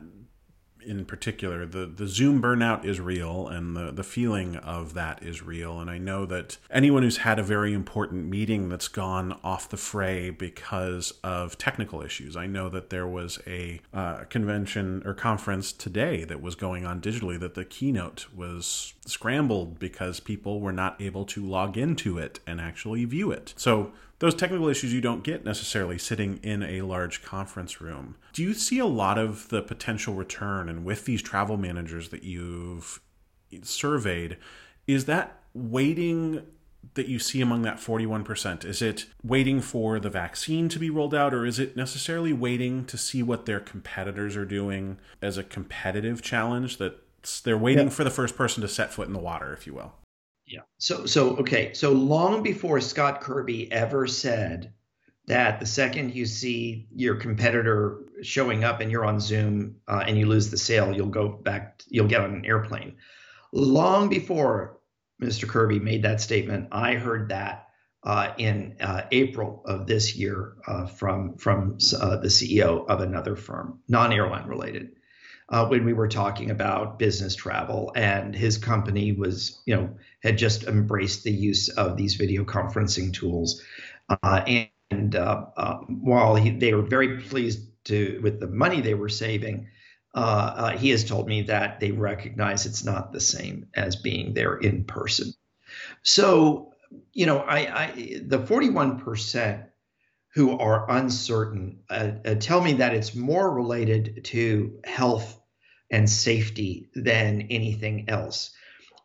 [0.90, 5.44] in particular, the, the Zoom burnout is real and the, the feeling of that is
[5.44, 5.80] real.
[5.80, 9.78] And I know that anyone who's had a very important meeting that's gone off the
[9.78, 15.72] fray because of technical issues, I know that there was a uh, convention or conference
[15.72, 21.00] today that was going on digitally that the keynote was scrambled because people were not
[21.00, 23.54] able to log into it and actually view it.
[23.58, 28.16] So those technical issues you don't get necessarily sitting in a large conference room.
[28.34, 32.24] Do you see a lot of the potential return and with these travel managers that
[32.24, 33.02] you've
[33.64, 34.38] surveyed,
[34.88, 36.46] is that waiting
[36.94, 38.66] that you see among that 41%?
[38.66, 42.86] Is it waiting for the vaccine to be rolled out, or is it necessarily waiting
[42.86, 47.04] to see what their competitors are doing as a competitive challenge that
[47.44, 47.94] they're waiting yeah.
[47.94, 49.94] for the first person to set foot in the water, if you will?
[50.50, 50.62] Yeah.
[50.80, 51.74] So so okay.
[51.74, 54.74] So long before Scott Kirby ever said
[55.28, 60.18] that the second you see your competitor showing up and you're on Zoom uh, and
[60.18, 61.84] you lose the sale, you'll go back.
[61.88, 62.96] You'll get on an airplane.
[63.52, 64.80] Long before
[65.22, 65.48] Mr.
[65.48, 67.68] Kirby made that statement, I heard that
[68.04, 73.36] uh, in uh, April of this year uh, from from uh, the CEO of another
[73.36, 74.94] firm, non-airline related.
[75.50, 79.90] Uh, when we were talking about business travel, and his company was, you know,
[80.22, 83.62] had just embraced the use of these video conferencing tools.
[84.10, 88.94] Uh, and, uh, uh, while he, they were very pleased to with the money they
[88.94, 89.68] were saving,
[90.14, 94.34] uh, uh, he has told me that they recognize it's not the same as being
[94.34, 95.34] there in person.
[96.04, 96.74] So,
[97.14, 99.66] you know, I, I the 41%
[100.34, 105.39] who are uncertain uh, uh, tell me that it's more related to health
[105.92, 108.52] and safety than anything else.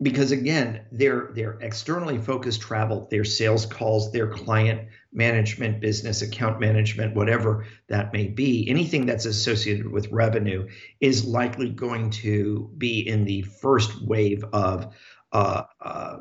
[0.02, 6.58] Because again their their externally focused travel their sales calls their client management business account
[6.58, 10.68] management whatever that may be anything that's associated with revenue
[11.00, 14.92] is likely going to be in the first wave of
[15.30, 16.18] uh, uh,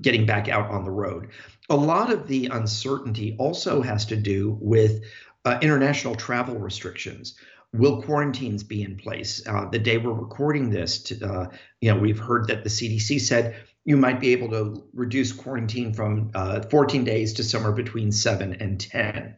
[0.00, 1.28] getting back out on the road.
[1.68, 5.02] A lot of the uncertainty also has to do with
[5.44, 7.36] uh, international travel restrictions
[7.72, 9.46] Will quarantines be in place?
[9.46, 11.48] Uh, the day we're recording this, to, uh,
[11.80, 13.54] you know, we've heard that the CDC said
[13.84, 18.54] you might be able to reduce quarantine from uh, 14 days to somewhere between seven
[18.54, 19.36] and 10.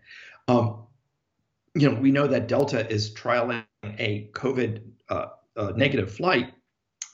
[0.49, 0.87] Um,
[1.75, 5.27] you know, we know that Delta is trialing a COVID uh,
[5.57, 6.55] uh, negative flight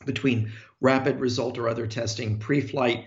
[0.06, 3.06] between rapid result or other testing, pre-flight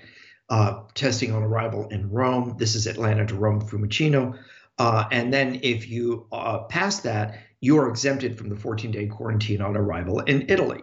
[0.50, 2.56] uh, testing on arrival in Rome.
[2.58, 4.38] This is Atlanta to Rome, Fiumicino.
[4.78, 6.28] and then if you
[6.70, 10.82] pass that, you are exempted from the 14 day quarantine on arrival in Italy.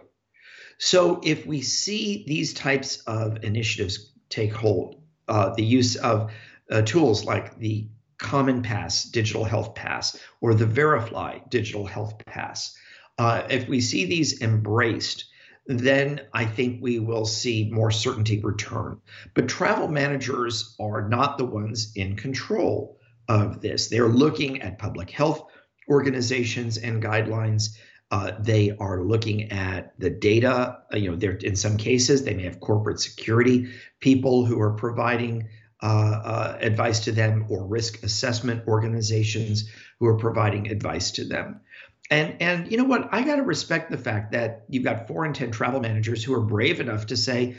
[0.77, 6.31] So, if we see these types of initiatives take hold, uh, the use of
[6.71, 12.75] uh, tools like the Common Pass digital health pass or the Verifly digital health pass,
[13.17, 15.25] uh, if we see these embraced,
[15.67, 19.01] then I think we will see more certainty return.
[19.33, 23.89] But travel managers are not the ones in control of this.
[23.89, 25.43] They're looking at public health
[25.89, 27.77] organizations and guidelines.
[28.11, 30.79] Uh, they are looking at the data.
[30.91, 33.69] Uh, you know, they're in some cases they may have corporate security
[33.99, 35.47] people who are providing
[35.81, 39.69] uh, uh, advice to them, or risk assessment organizations
[39.99, 41.61] who are providing advice to them.
[42.09, 43.09] And and you know what?
[43.11, 46.33] I got to respect the fact that you've got four in ten travel managers who
[46.33, 47.55] are brave enough to say,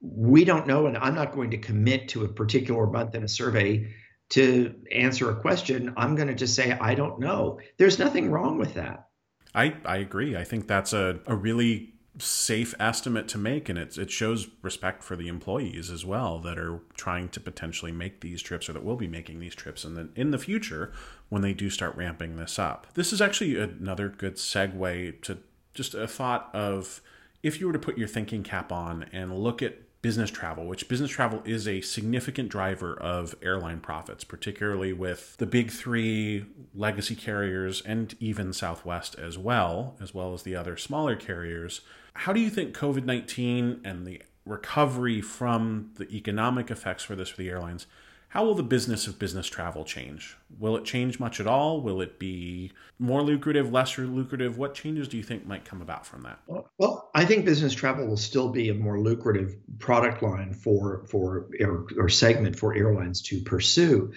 [0.00, 3.28] we don't know, and I'm not going to commit to a particular month in a
[3.28, 3.94] survey
[4.30, 7.60] to answer a question, I'm going to just say, I don't know.
[7.76, 9.08] There's nothing wrong with that.
[9.54, 10.36] I, I agree.
[10.36, 15.02] I think that's a, a really safe estimate to make and it, it shows respect
[15.02, 18.84] for the employees as well that are trying to potentially make these trips or that
[18.84, 20.92] will be making these trips and then in the future
[21.28, 25.38] when they do start ramping this up this is actually another good segue to
[25.72, 27.00] just a thought of
[27.42, 30.88] if you were to put your thinking cap on and look at business travel, which
[30.88, 37.14] business travel is a significant driver of airline profits, particularly with the big three legacy
[37.14, 41.82] carriers and even Southwest as well, as well as the other smaller carriers.
[42.14, 47.28] How do you think COVID 19 and the recovery from the economic effects for this
[47.28, 47.86] for the airlines
[48.30, 50.36] how will the business of business travel change?
[50.60, 51.80] Will it change much at all?
[51.80, 52.70] Will it be
[53.00, 54.56] more lucrative, less lucrative?
[54.56, 56.38] What changes do you think might come about from that?
[56.78, 61.48] Well, I think business travel will still be a more lucrative product line for for
[61.60, 64.12] or, segment for airlines to pursue.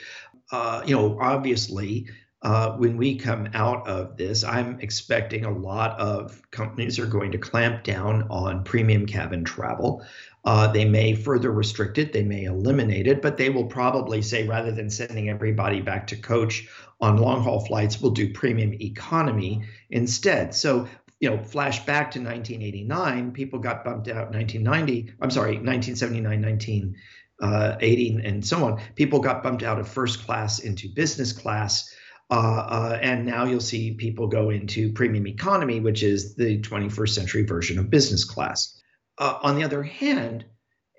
[0.51, 2.07] Uh, you know, obviously,
[2.43, 7.31] uh, when we come out of this, I'm expecting a lot of companies are going
[7.31, 10.05] to clamp down on premium cabin travel.
[10.45, 14.45] Uh, they may further restrict it, they may eliminate it, but they will probably say
[14.45, 16.67] rather than sending everybody back to coach
[16.99, 20.53] on long haul flights, we'll do premium economy instead.
[20.53, 20.87] So,
[21.19, 28.17] you know, flash back to 1989, people got bumped out 1990, I'm sorry, 1979, 1980,
[28.19, 28.81] uh, and so on.
[28.95, 31.93] People got bumped out of first class into business class.
[32.29, 37.09] Uh, uh, and now you'll see people go into premium economy, which is the 21st
[37.09, 38.81] century version of business class.
[39.17, 40.45] Uh, on the other hand,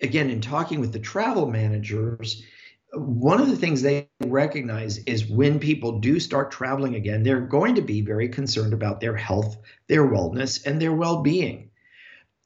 [0.01, 2.45] again, in talking with the travel managers,
[2.93, 7.75] one of the things they recognize is when people do start traveling again, they're going
[7.75, 9.57] to be very concerned about their health,
[9.89, 11.71] their wellness, and their well being.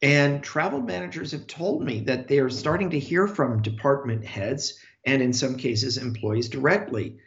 [0.01, 4.79] And travel managers have told me that they are starting to hear from department heads
[5.05, 7.19] and, in some cases, employees directly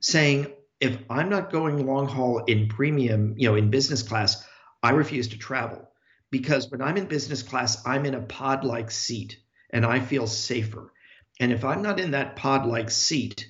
[0.00, 4.46] saying, if I'm not going long haul in premium, you know, in business class,
[4.82, 5.88] I refuse to travel
[6.30, 9.38] because when I'm in business class, I'm in a pod like seat
[9.70, 10.92] and I feel safer.
[11.38, 13.46] And if I'm not in that pod like seat,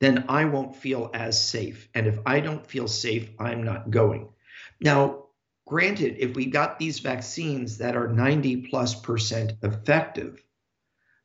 [0.00, 1.88] then I won't feel as safe.
[1.94, 4.30] And if I don't feel safe, I'm not going.
[4.80, 5.26] Now,
[5.66, 10.42] granted, if we got these vaccines that are 90 plus percent effective,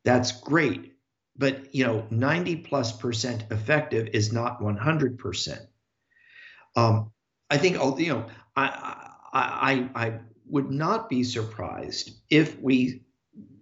[0.04, 0.94] that's great.
[1.38, 5.62] But, you know, 90 plus percent effective is not 100 percent.
[6.76, 7.12] Um,
[7.50, 8.26] I think, you know,
[8.56, 13.04] I, I, I, I would not be surprised if we,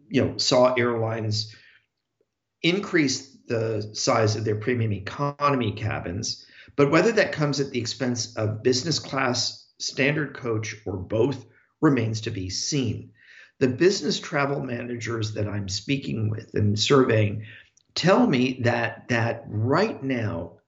[0.10, 1.56] you know, saw airlines
[2.62, 8.36] increase the size of their premium economy cabins, but whether that comes at the expense
[8.36, 11.46] of business class, standard coach, or both
[11.82, 13.12] remains to be seen.
[13.60, 17.46] The business travel managers that I'm speaking with and surveying
[17.96, 20.60] tell me that that right now,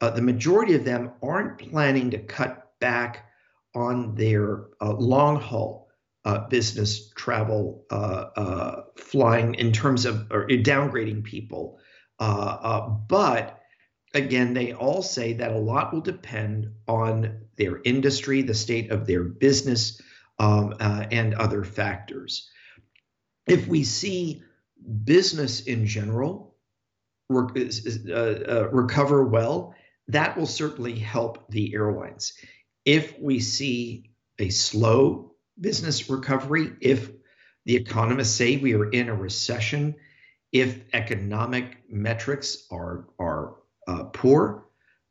[0.00, 3.27] uh, the majority of them aren't planning to cut back
[3.74, 5.88] on their uh, long haul
[6.24, 11.78] uh, business travel uh, uh, flying in terms of or downgrading people.
[12.18, 13.60] Uh, but
[14.14, 19.06] again, they all say that a lot will depend on their industry, the state of
[19.06, 20.00] their business,
[20.38, 22.50] um, and other factors.
[23.46, 24.42] If we see
[25.04, 26.56] business in general
[27.30, 29.74] recover well,
[30.08, 32.32] that will certainly help the airlines.
[32.88, 37.10] If we see a slow business recovery, if
[37.66, 39.96] the economists say we are in a recession,
[40.52, 44.68] if economic metrics are are uh, poor,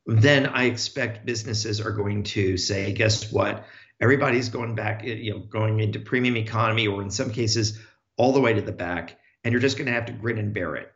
[0.07, 3.67] then I expect businesses are going to say, guess what?
[4.01, 7.79] Everybody's going back, you know, going into premium economy, or in some cases,
[8.17, 10.51] all the way to the back, and you're just going to have to grin and
[10.51, 10.91] bear it.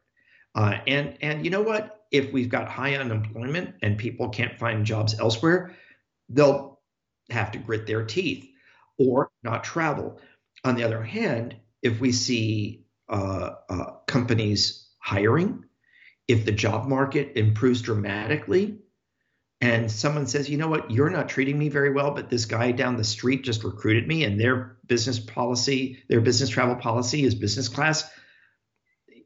[0.55, 2.05] Uh, and and you know what?
[2.09, 5.75] If we've got high unemployment and people can't find jobs elsewhere,
[6.27, 6.70] they'll
[7.31, 8.47] have to grit their teeth
[8.97, 10.19] or not travel.
[10.63, 15.65] On the other hand, if we see uh, uh, companies hiring,
[16.27, 18.77] if the job market improves dramatically,
[19.59, 22.71] and someone says, you know what, you're not treating me very well, but this guy
[22.71, 27.35] down the street just recruited me, and their business policy, their business travel policy is
[27.35, 28.09] business class,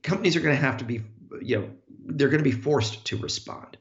[0.03, 1.01] companies are going to have to be,
[1.41, 1.69] you know,
[2.07, 3.77] they're going to be forced to respond.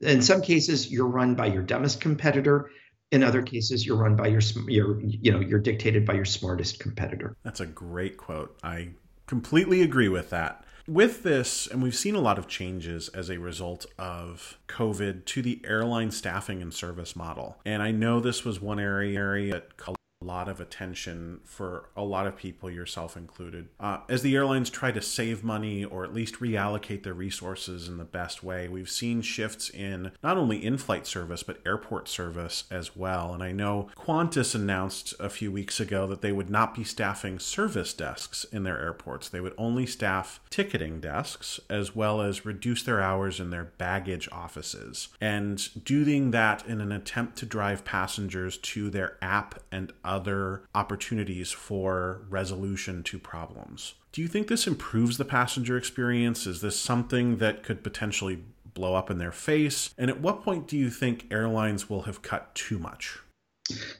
[0.00, 2.70] In some cases, you're run by your dumbest competitor.
[3.12, 6.80] In other cases, you're run by your, your, you know, you're dictated by your smartest
[6.80, 7.36] competitor.
[7.44, 8.58] That's a great quote.
[8.64, 8.90] I
[9.26, 10.64] completely agree with that.
[10.88, 15.42] With this, and we've seen a lot of changes as a result of COVID to
[15.42, 17.58] the airline staffing and service model.
[17.64, 19.76] And I know this was one area that
[20.24, 23.68] lot of attention for a lot of people, yourself included.
[23.78, 27.98] Uh, as the airlines try to save money or at least reallocate their resources in
[27.98, 32.64] the best way, we've seen shifts in not only in flight service, but airport service
[32.70, 33.34] as well.
[33.34, 37.38] And I know Qantas announced a few weeks ago that they would not be staffing
[37.38, 39.28] service desks in their airports.
[39.28, 44.30] They would only staff ticketing desks as well as reduce their hours in their baggage
[44.32, 45.08] offices.
[45.20, 51.52] And doing that in an attempt to drive passengers to their app and other opportunities
[51.52, 53.94] for resolution to problems.
[54.12, 56.46] Do you think this improves the passenger experience?
[56.46, 59.92] Is this something that could potentially blow up in their face?
[59.98, 63.18] And at what point do you think airlines will have cut too much?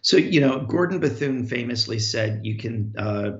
[0.00, 3.32] So, you know, Gordon Bethune famously said you can uh,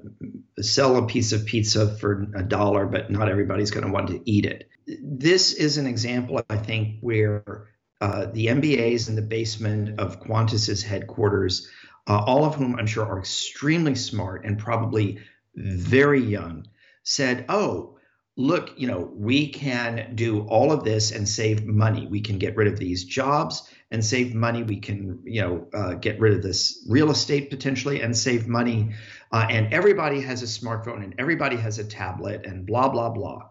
[0.61, 4.21] sell a piece of pizza for a dollar, but not everybody's going to want to
[4.25, 4.69] eat it.
[4.87, 7.69] This is an example, I think, where
[8.01, 11.69] uh, the MBAs in the basement of Qantas's headquarters
[12.07, 15.19] uh, all of whom I'm sure are extremely smart and probably
[15.55, 16.67] very young,
[17.03, 17.99] said, Oh,
[18.37, 22.07] look, you know, we can do all of this and save money.
[22.07, 24.63] We can get rid of these jobs and save money.
[24.63, 28.95] We can, you know, uh, get rid of this real estate potentially and save money.
[29.33, 33.43] Uh, and everybody has a smartphone and everybody has a tablet and blah, blah, blah.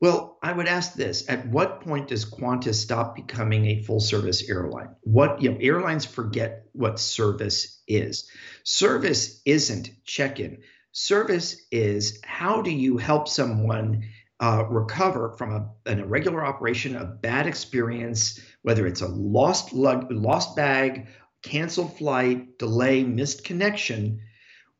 [0.00, 4.96] Well, I would ask this: At what point does Qantas stop becoming a full-service airline?
[5.02, 8.30] What you know, airlines forget what service is.
[8.64, 10.62] Service isn't check-in.
[10.92, 14.04] Service is how do you help someone
[14.40, 20.10] uh, recover from a, an irregular operation, a bad experience, whether it's a lost lug,
[20.10, 21.08] lost bag,
[21.42, 24.20] canceled flight, delay, missed connection,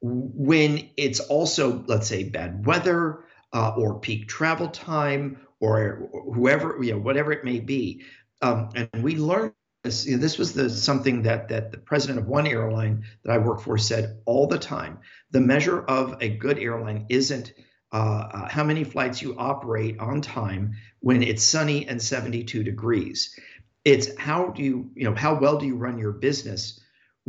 [0.00, 6.92] when it's also, let's say, bad weather uh, or peak travel time or whoever, you
[6.92, 8.02] know, whatever it may be.
[8.42, 10.06] Um, and we learned this.
[10.06, 13.38] You know, this was the something that that the president of one airline that I
[13.38, 14.98] work for said all the time.
[15.30, 17.52] The measure of a good airline isn't
[17.92, 17.96] uh,
[18.32, 23.36] uh, how many flights you operate on time when it's sunny and 72 degrees.
[23.84, 26.80] It's how do you, you know, how well do you run your business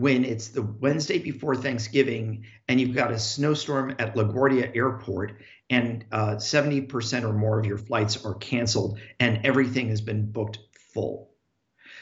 [0.01, 5.37] when it's the Wednesday before Thanksgiving and you've got a snowstorm at LaGuardia Airport
[5.69, 10.57] and uh, 70% or more of your flights are canceled and everything has been booked
[10.91, 11.29] full.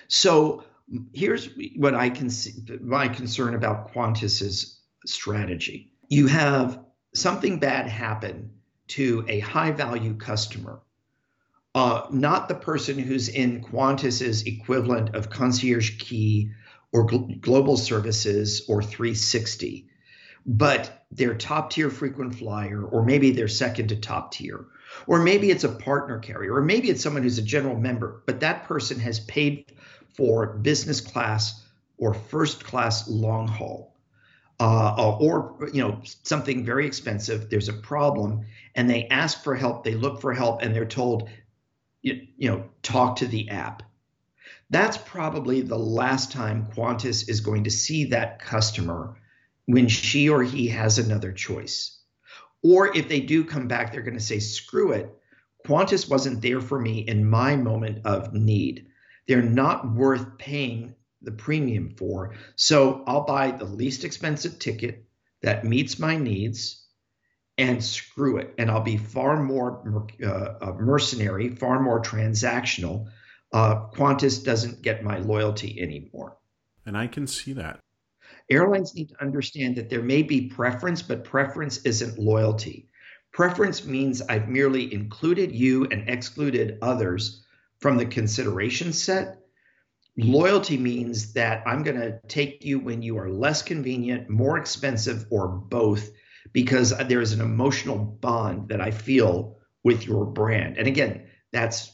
[0.07, 0.63] So
[1.13, 5.91] here's what I can see my concern about Qantas's strategy.
[6.07, 6.79] You have
[7.13, 8.51] something bad happen
[8.89, 10.79] to a high value customer,
[11.75, 16.51] uh, not the person who's in Qantas's equivalent of concierge key
[16.91, 19.87] or Gl- Global Services or 360,
[20.45, 24.65] but they're top tier frequent flyer, or maybe they're second to top tier,
[25.07, 28.39] or maybe it's a partner carrier, or maybe it's someone who's a general member, but
[28.39, 29.71] that person has paid
[30.15, 31.63] for business class
[31.97, 33.95] or first class long haul.
[34.61, 39.85] Uh, or you know something very expensive there's a problem and they ask for help
[39.85, 41.29] they look for help and they're told
[42.01, 43.83] you, you know talk to the app
[44.69, 49.15] that's probably the last time Qantas is going to see that customer
[49.65, 51.99] when she or he has another choice.
[52.61, 55.15] Or if they do come back, they're going to say, screw it.
[55.65, 58.87] Qantas wasn't there for me in my moment of need.
[59.27, 62.35] They're not worth paying the premium for.
[62.55, 65.05] So I'll buy the least expensive ticket
[65.41, 66.85] that meets my needs
[67.57, 68.53] and screw it.
[68.57, 70.27] And I'll be far more uh,
[70.61, 73.07] uh mercenary, far more transactional
[73.51, 76.37] uh, Qantas doesn't get my loyalty anymore.
[76.85, 77.79] And I can see that.
[78.49, 82.89] Airlines need to understand that there may be preference, but preference isn't loyalty.
[83.31, 87.43] Preference means I've merely included you and excluded others
[87.79, 89.37] from the consideration set.
[90.17, 95.25] Loyalty means that I'm going to take you when you are less convenient, more expensive,
[95.29, 96.09] or both,
[96.51, 100.77] because there is an emotional bond that I feel with your brand.
[100.77, 101.91] And again, that's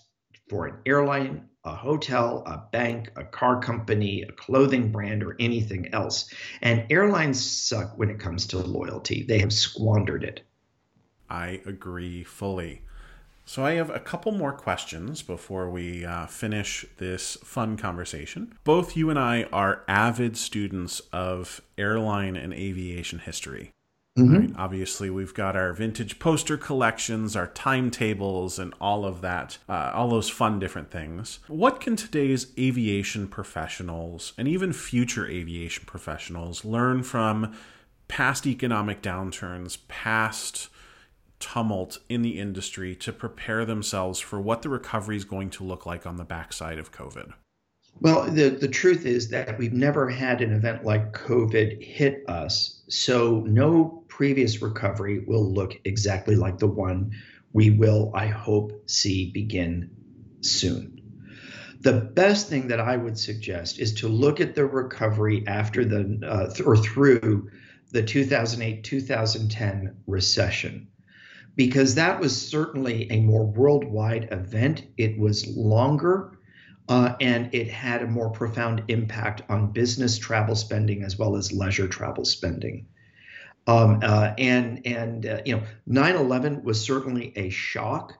[0.47, 5.93] for an airline, a hotel, a bank, a car company, a clothing brand, or anything
[5.93, 6.31] else.
[6.61, 9.23] And airlines suck when it comes to loyalty.
[9.23, 10.41] They have squandered it.
[11.29, 12.81] I agree fully.
[13.47, 18.57] So, I have a couple more questions before we uh, finish this fun conversation.
[18.63, 23.74] Both you and I are avid students of airline and aviation history.
[24.17, 24.33] Mm-hmm.
[24.33, 24.51] Right?
[24.55, 30.07] Obviously, we've got our vintage poster collections, our timetables, and all of that, uh, all
[30.07, 31.39] those fun different things.
[31.47, 37.55] What can today's aviation professionals and even future aviation professionals learn from
[38.07, 40.69] past economic downturns, past
[41.39, 45.85] tumult in the industry to prepare themselves for what the recovery is going to look
[45.85, 47.33] like on the backside of COVID?
[48.01, 52.81] Well, the, the truth is that we've never had an event like COVID hit us.
[52.89, 57.11] So no previous recovery will look exactly like the one
[57.51, 59.89] we will, I hope, see begin
[60.39, 61.01] soon.
[61.81, 66.21] The best thing that I would suggest is to look at the recovery after the
[66.25, 67.51] uh, th- or through
[67.91, 70.87] the 2008 2010 recession
[71.57, 74.83] because that was certainly a more worldwide event.
[74.95, 76.37] It was longer
[76.87, 81.51] uh, and it had a more profound impact on business travel spending as well as
[81.51, 82.87] leisure travel spending.
[83.67, 88.13] Um, uh, and and uh, you know, 9/11 was certainly a shock,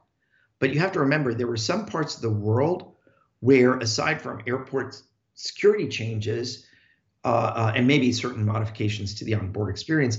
[0.60, 2.96] but you have to remember there were some parts of the world
[3.42, 5.02] where, aside from airport
[5.36, 6.66] security changes
[7.24, 10.18] uh, uh, and maybe certain modifications to the onboard experience,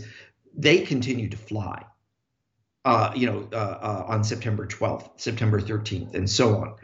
[0.57, 1.85] they continued to fly.
[2.85, 3.49] Uh, you know,
[4.07, 6.77] on September 12th, September 13th, and so on.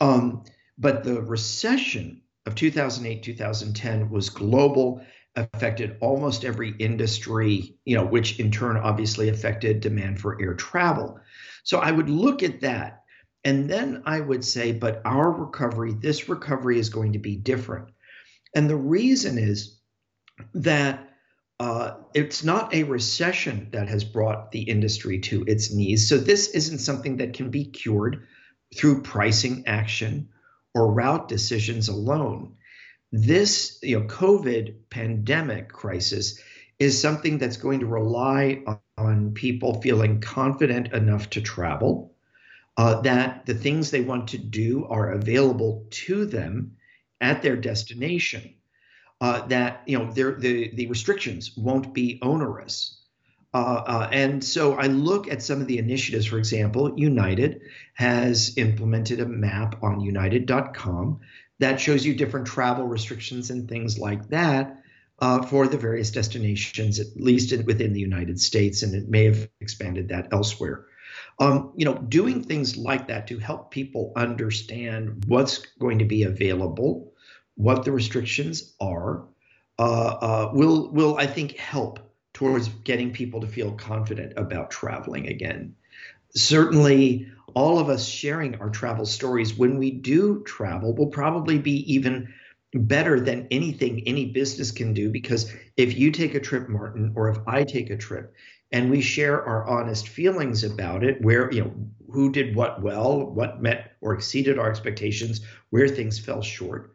[0.00, 0.44] Um,
[0.78, 5.04] but the recession of 2008, 2010 was global,
[5.36, 11.18] affected almost every industry, you know, which in turn obviously affected demand for air travel.
[11.64, 13.02] So I would look at that.
[13.44, 17.88] And then I would say, but our recovery, this recovery is going to be different.
[18.54, 19.78] And the reason is
[20.54, 21.08] that
[21.58, 26.08] uh, it's not a recession that has brought the industry to its knees.
[26.08, 28.26] So this isn't something that can be cured
[28.76, 30.28] through pricing action
[30.74, 32.56] or route decisions alone.
[33.12, 36.40] This, you know, COVID pandemic crisis
[36.78, 38.64] is something that's going to rely
[38.96, 42.14] on people feeling confident enough to travel,
[42.76, 46.76] uh, that the things they want to do are available to them
[47.20, 48.54] at their destination,
[49.20, 52.98] uh, that you know the the restrictions won't be onerous.
[53.54, 56.24] Uh, uh, and so I look at some of the initiatives.
[56.24, 57.60] For example, United
[57.92, 61.20] has implemented a map on united.com
[61.62, 64.82] that shows you different travel restrictions and things like that
[65.18, 69.26] uh, for the various destinations, at least in, within the United States, and it may
[69.26, 70.86] have expanded that elsewhere.
[71.38, 76.24] Um, you know, doing things like that to help people understand what's going to be
[76.24, 77.12] available,
[77.54, 79.26] what the restrictions are,
[79.78, 82.00] uh, uh, will will I think help
[82.32, 85.76] towards getting people to feel confident about traveling again.
[86.34, 91.92] Certainly, all of us sharing our travel stories when we do travel will probably be
[91.92, 92.32] even
[92.74, 97.28] better than anything any business can do because if you take a trip martin or
[97.28, 98.34] if i take a trip
[98.70, 101.72] and we share our honest feelings about it where you know
[102.10, 106.92] who did what well what met or exceeded our expectations where things fell short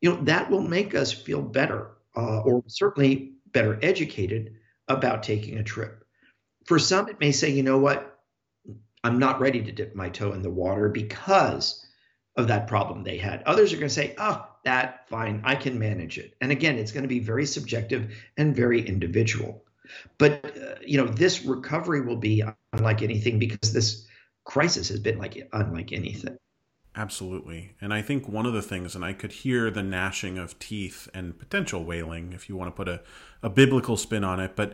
[0.00, 4.54] you know, that will make us feel better uh, or certainly better educated
[4.88, 6.04] about taking a trip.
[6.66, 8.15] For some, it may say, you know what,
[9.04, 11.86] I'm not ready to dip my toe in the water because
[12.36, 13.42] of that problem they had.
[13.44, 16.34] Others are going to say, oh, that, fine, I can manage it.
[16.40, 19.64] And again, it's going to be very subjective and very individual.
[20.18, 22.42] But, uh, you know, this recovery will be
[22.72, 24.06] unlike anything because this
[24.44, 26.36] crisis has been like unlike anything.
[26.96, 27.74] Absolutely.
[27.80, 31.08] And I think one of the things, and I could hear the gnashing of teeth
[31.12, 33.02] and potential wailing, if you want to put a,
[33.42, 34.72] a biblical spin on it, but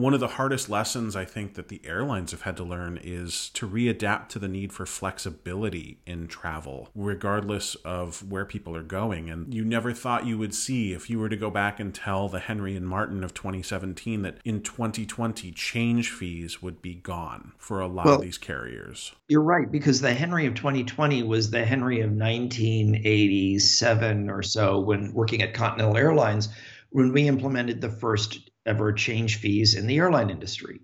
[0.00, 3.50] one of the hardest lessons I think that the airlines have had to learn is
[3.50, 9.30] to readapt to the need for flexibility in travel, regardless of where people are going.
[9.30, 12.28] And you never thought you would see if you were to go back and tell
[12.28, 17.80] the Henry and Martin of 2017 that in 2020 change fees would be gone for
[17.80, 19.12] a lot well, of these carriers.
[19.28, 25.12] You're right, because the Henry of 2020 was the Henry of 1987 or so when
[25.12, 26.48] working at Continental Airlines
[26.90, 30.80] when we implemented the first ever change fees in the airline industry.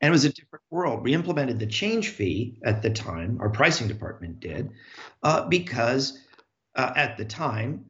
[0.00, 1.02] And it was a different world.
[1.02, 4.70] We implemented the change fee at the time, our pricing department did,
[5.22, 6.18] uh, because
[6.76, 7.86] uh, at the time,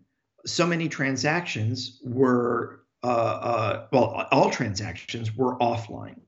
[0.46, 6.20] so many transactions were, uh, uh well, all transactions were offline,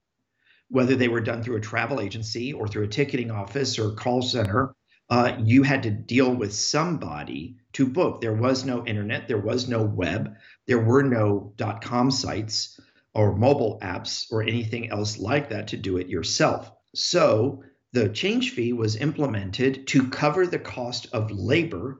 [0.69, 4.21] whether they were done through a travel agency or through a ticketing office or call
[4.21, 4.75] center.
[5.09, 8.21] Uh, you had to deal with somebody to book.
[8.21, 10.35] There was no internet, there was no web,
[10.67, 12.79] there were no dot .com sites
[13.13, 16.71] or mobile apps or anything else like that to do it yourself.
[16.95, 21.99] So the change fee was implemented to cover the cost of labor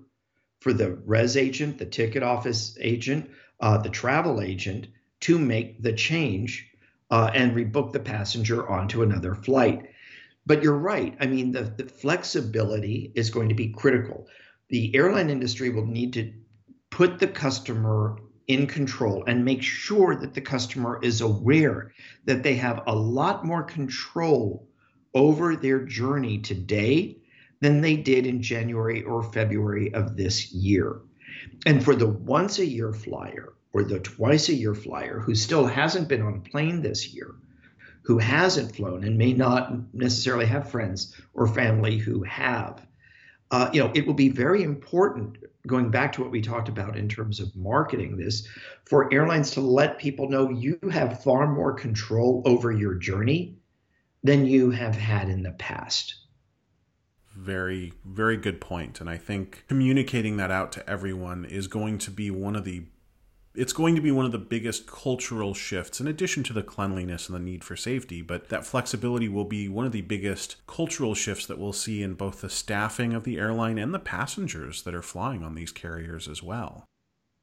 [0.59, 4.87] for the res agent, the ticket office agent, uh, the travel agent
[5.21, 6.69] to make the change
[7.09, 9.89] uh, and rebook the passenger onto another flight.
[10.45, 11.15] But you're right.
[11.19, 14.27] I mean, the, the flexibility is going to be critical.
[14.69, 16.33] The airline industry will need to
[16.89, 18.17] put the customer
[18.51, 21.93] in control and make sure that the customer is aware
[22.25, 24.67] that they have a lot more control
[25.13, 27.17] over their journey today
[27.61, 31.01] than they did in January or February of this year.
[31.65, 35.65] And for the once a year flyer or the twice a year flyer who still
[35.65, 37.35] hasn't been on a plane this year,
[38.03, 42.85] who hasn't flown and may not necessarily have friends or family who have,
[43.51, 45.37] uh, you know, it will be very important
[45.67, 48.47] going back to what we talked about in terms of marketing this,
[48.85, 53.57] for airlines to let people know you have far more control over your journey
[54.23, 56.15] than you have had in the past.
[57.37, 58.99] Very, very good point.
[58.99, 62.85] And I think communicating that out to everyone is going to be one of the
[63.53, 67.27] it's going to be one of the biggest cultural shifts in addition to the cleanliness
[67.27, 71.13] and the need for safety but that flexibility will be one of the biggest cultural
[71.13, 74.95] shifts that we'll see in both the staffing of the airline and the passengers that
[74.95, 76.85] are flying on these carriers as well.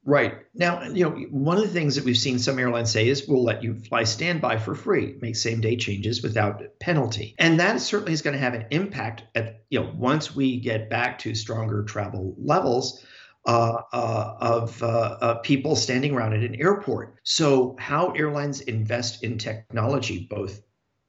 [0.05, 0.33] Right.
[0.53, 3.43] Now you know one of the things that we've seen some airlines say is we'll
[3.43, 7.35] let you fly standby for free make same day changes without penalty.
[7.37, 10.89] And that certainly is going to have an impact at you know once we get
[10.89, 13.05] back to stronger travel levels
[13.45, 17.15] uh, uh, of uh, people standing around at an airport.
[17.23, 20.61] So, how airlines invest in technology, both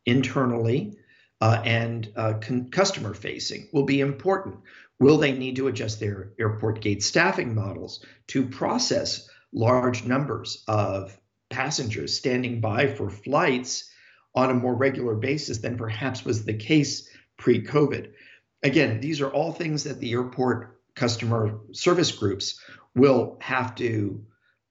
[0.07, 0.97] internally
[1.41, 4.61] uh, and uh, con- customer facing, will be important.
[5.01, 11.19] Will they need to adjust their airport gate staffing models to process large numbers of
[11.49, 13.91] passengers standing by for flights
[14.35, 18.13] on a more regular basis than perhaps was the case pre COVID?
[18.63, 22.61] Again, these are all things that the airport customer service groups
[22.95, 24.23] will have to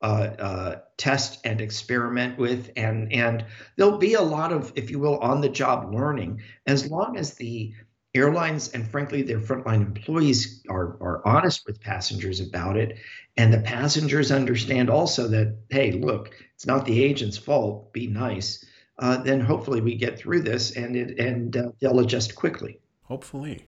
[0.01, 0.05] uh,
[0.39, 3.43] uh, test and experiment with, and and
[3.75, 7.33] there'll be a lot of, if you will, on the job learning as long as
[7.33, 7.73] the
[8.15, 12.97] airlines and frankly their frontline employees are are honest with passengers about it,
[13.35, 17.91] and the passengers understand also that hey, look, it's not the agent's fault.
[17.91, 18.63] Be nice.
[18.99, 22.79] Uh, then hopefully we get through this and it and uh, they'll adjust quickly.
[23.03, 23.68] Hopefully.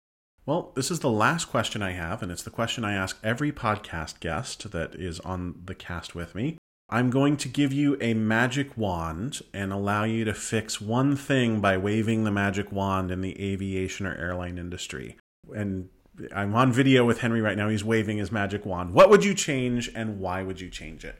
[0.45, 3.53] Well, this is the last question I have, and it's the question I ask every
[3.53, 6.57] podcast guest that is on the cast with me.
[6.89, 11.61] I'm going to give you a magic wand and allow you to fix one thing
[11.61, 15.17] by waving the magic wand in the aviation or airline industry.
[15.55, 15.87] And
[16.35, 17.69] I'm on video with Henry right now.
[17.69, 18.93] He's waving his magic wand.
[18.93, 21.15] What would you change and why would you change it?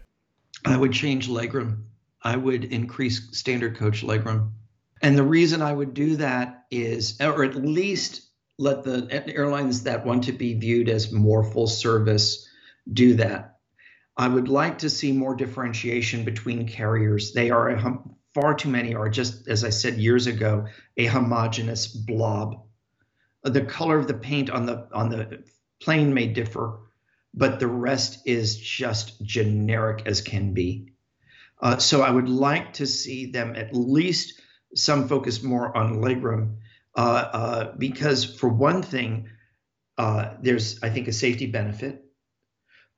[0.65, 1.83] I would change legroom.
[2.21, 4.51] I would increase standard coach legroom.
[5.01, 10.05] And the reason I would do that is, or at least let the airlines that
[10.05, 12.47] want to be viewed as more full service
[12.91, 13.57] do that.
[14.15, 17.33] I would like to see more differentiation between carriers.
[17.33, 22.63] They are far too many are just, as I said years ago, a homogenous blob.
[23.43, 25.43] The color of the paint on the on the
[25.81, 26.79] plane may differ,
[27.33, 30.93] but the rest is just generic as can be.
[31.61, 34.41] Uh, so I would like to see them at least
[34.75, 36.57] some focus more on legroom,
[36.95, 39.29] because for one thing,
[39.97, 42.03] uh, there's I think a safety benefit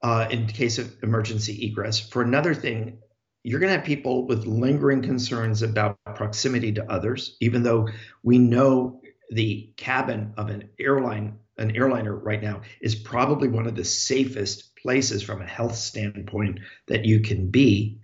[0.02, 2.00] uh, in case of emergency egress.
[2.00, 3.00] For another thing,
[3.44, 7.90] you're going to have people with lingering concerns about proximity to others, even though
[8.24, 13.76] we know the cabin of an airline an airliner right now is probably one of
[13.76, 18.00] the safest places from a health standpoint that you can be.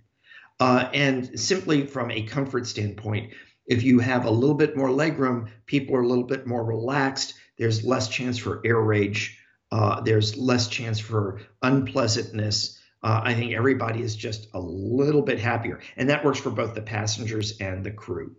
[0.58, 3.32] Uh, and simply from a comfort standpoint,
[3.66, 7.34] if you have a little bit more legroom, people are a little bit more relaxed.
[7.58, 9.38] There's less chance for air rage.
[9.70, 12.78] Uh, there's less chance for unpleasantness.
[13.02, 15.80] Uh, I think everybody is just a little bit happier.
[15.96, 18.36] And that works for both the passengers and the crew.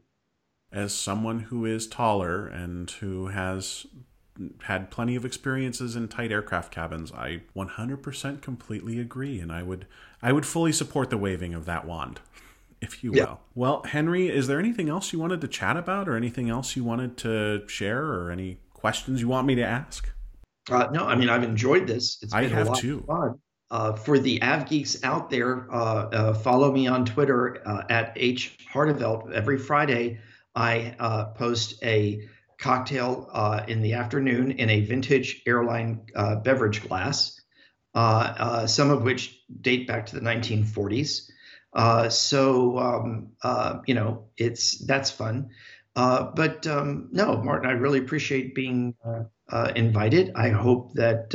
[0.71, 3.86] As someone who is taller and who has
[4.63, 7.11] had plenty of experiences in tight aircraft cabins.
[7.11, 9.86] I 100% completely agree, and I would
[10.21, 12.19] I would fully support the waving of that wand,
[12.84, 13.18] if you will.
[13.18, 13.36] Yeah.
[13.56, 16.84] Well, Henry, is there anything else you wanted to chat about, or anything else you
[16.84, 20.10] wanted to share, or any questions you want me to ask?
[20.70, 22.20] Uh, no, I mean I've enjoyed this.
[22.22, 23.06] It's I have too.
[23.72, 28.14] Uh, for the Av geeks out there, uh, uh follow me on Twitter uh, at
[28.16, 29.34] h Harteveldt.
[29.34, 30.20] Every Friday,
[30.56, 32.28] I uh, post a
[32.60, 37.40] cocktail uh, in the afternoon in a vintage airline uh, beverage glass,
[37.96, 41.30] uh, uh some of which date back to the 1940s.
[41.74, 45.49] Uh, so um, uh, you know, it's that's fun.
[45.95, 48.95] but um, no, Martin, I really appreciate being
[49.76, 50.32] invited.
[50.36, 51.32] I hope that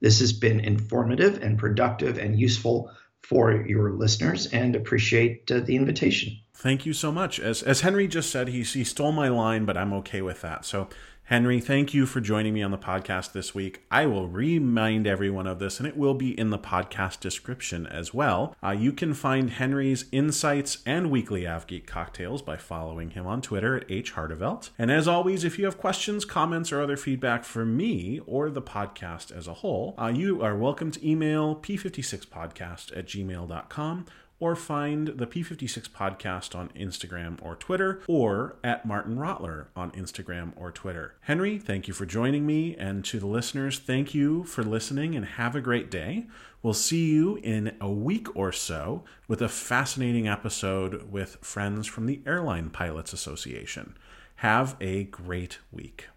[0.00, 2.90] this has been informative and productive and useful
[3.22, 6.38] for your listeners, and appreciate the invitation.
[6.54, 7.40] Thank you so much.
[7.40, 10.64] As as Henry just said, he he stole my line, but I'm okay with that.
[10.64, 10.88] So
[11.26, 13.82] Henry, thank you for joining me on the podcast this week.
[13.90, 18.14] I will remind everyone of this, and it will be in the podcast description as
[18.14, 18.54] well.
[18.62, 23.78] Uh, you can find Henry's insights and weekly AvGeek cocktails by following him on Twitter
[23.78, 24.70] at hharteveldt.
[24.78, 28.62] And as always, if you have questions, comments, or other feedback for me or the
[28.62, 34.06] podcast as a whole, uh, you are welcome to email p56podcast at gmail.com
[34.38, 40.52] or find the P56 podcast on Instagram or Twitter, or at Martin Rotler on Instagram
[40.56, 41.14] or Twitter.
[41.22, 45.24] Henry, thank you for joining me, and to the listeners, thank you for listening and
[45.24, 46.26] have a great day.
[46.62, 52.06] We'll see you in a week or so with a fascinating episode with friends from
[52.06, 53.96] the Airline Pilots Association.
[54.36, 56.08] Have a great week.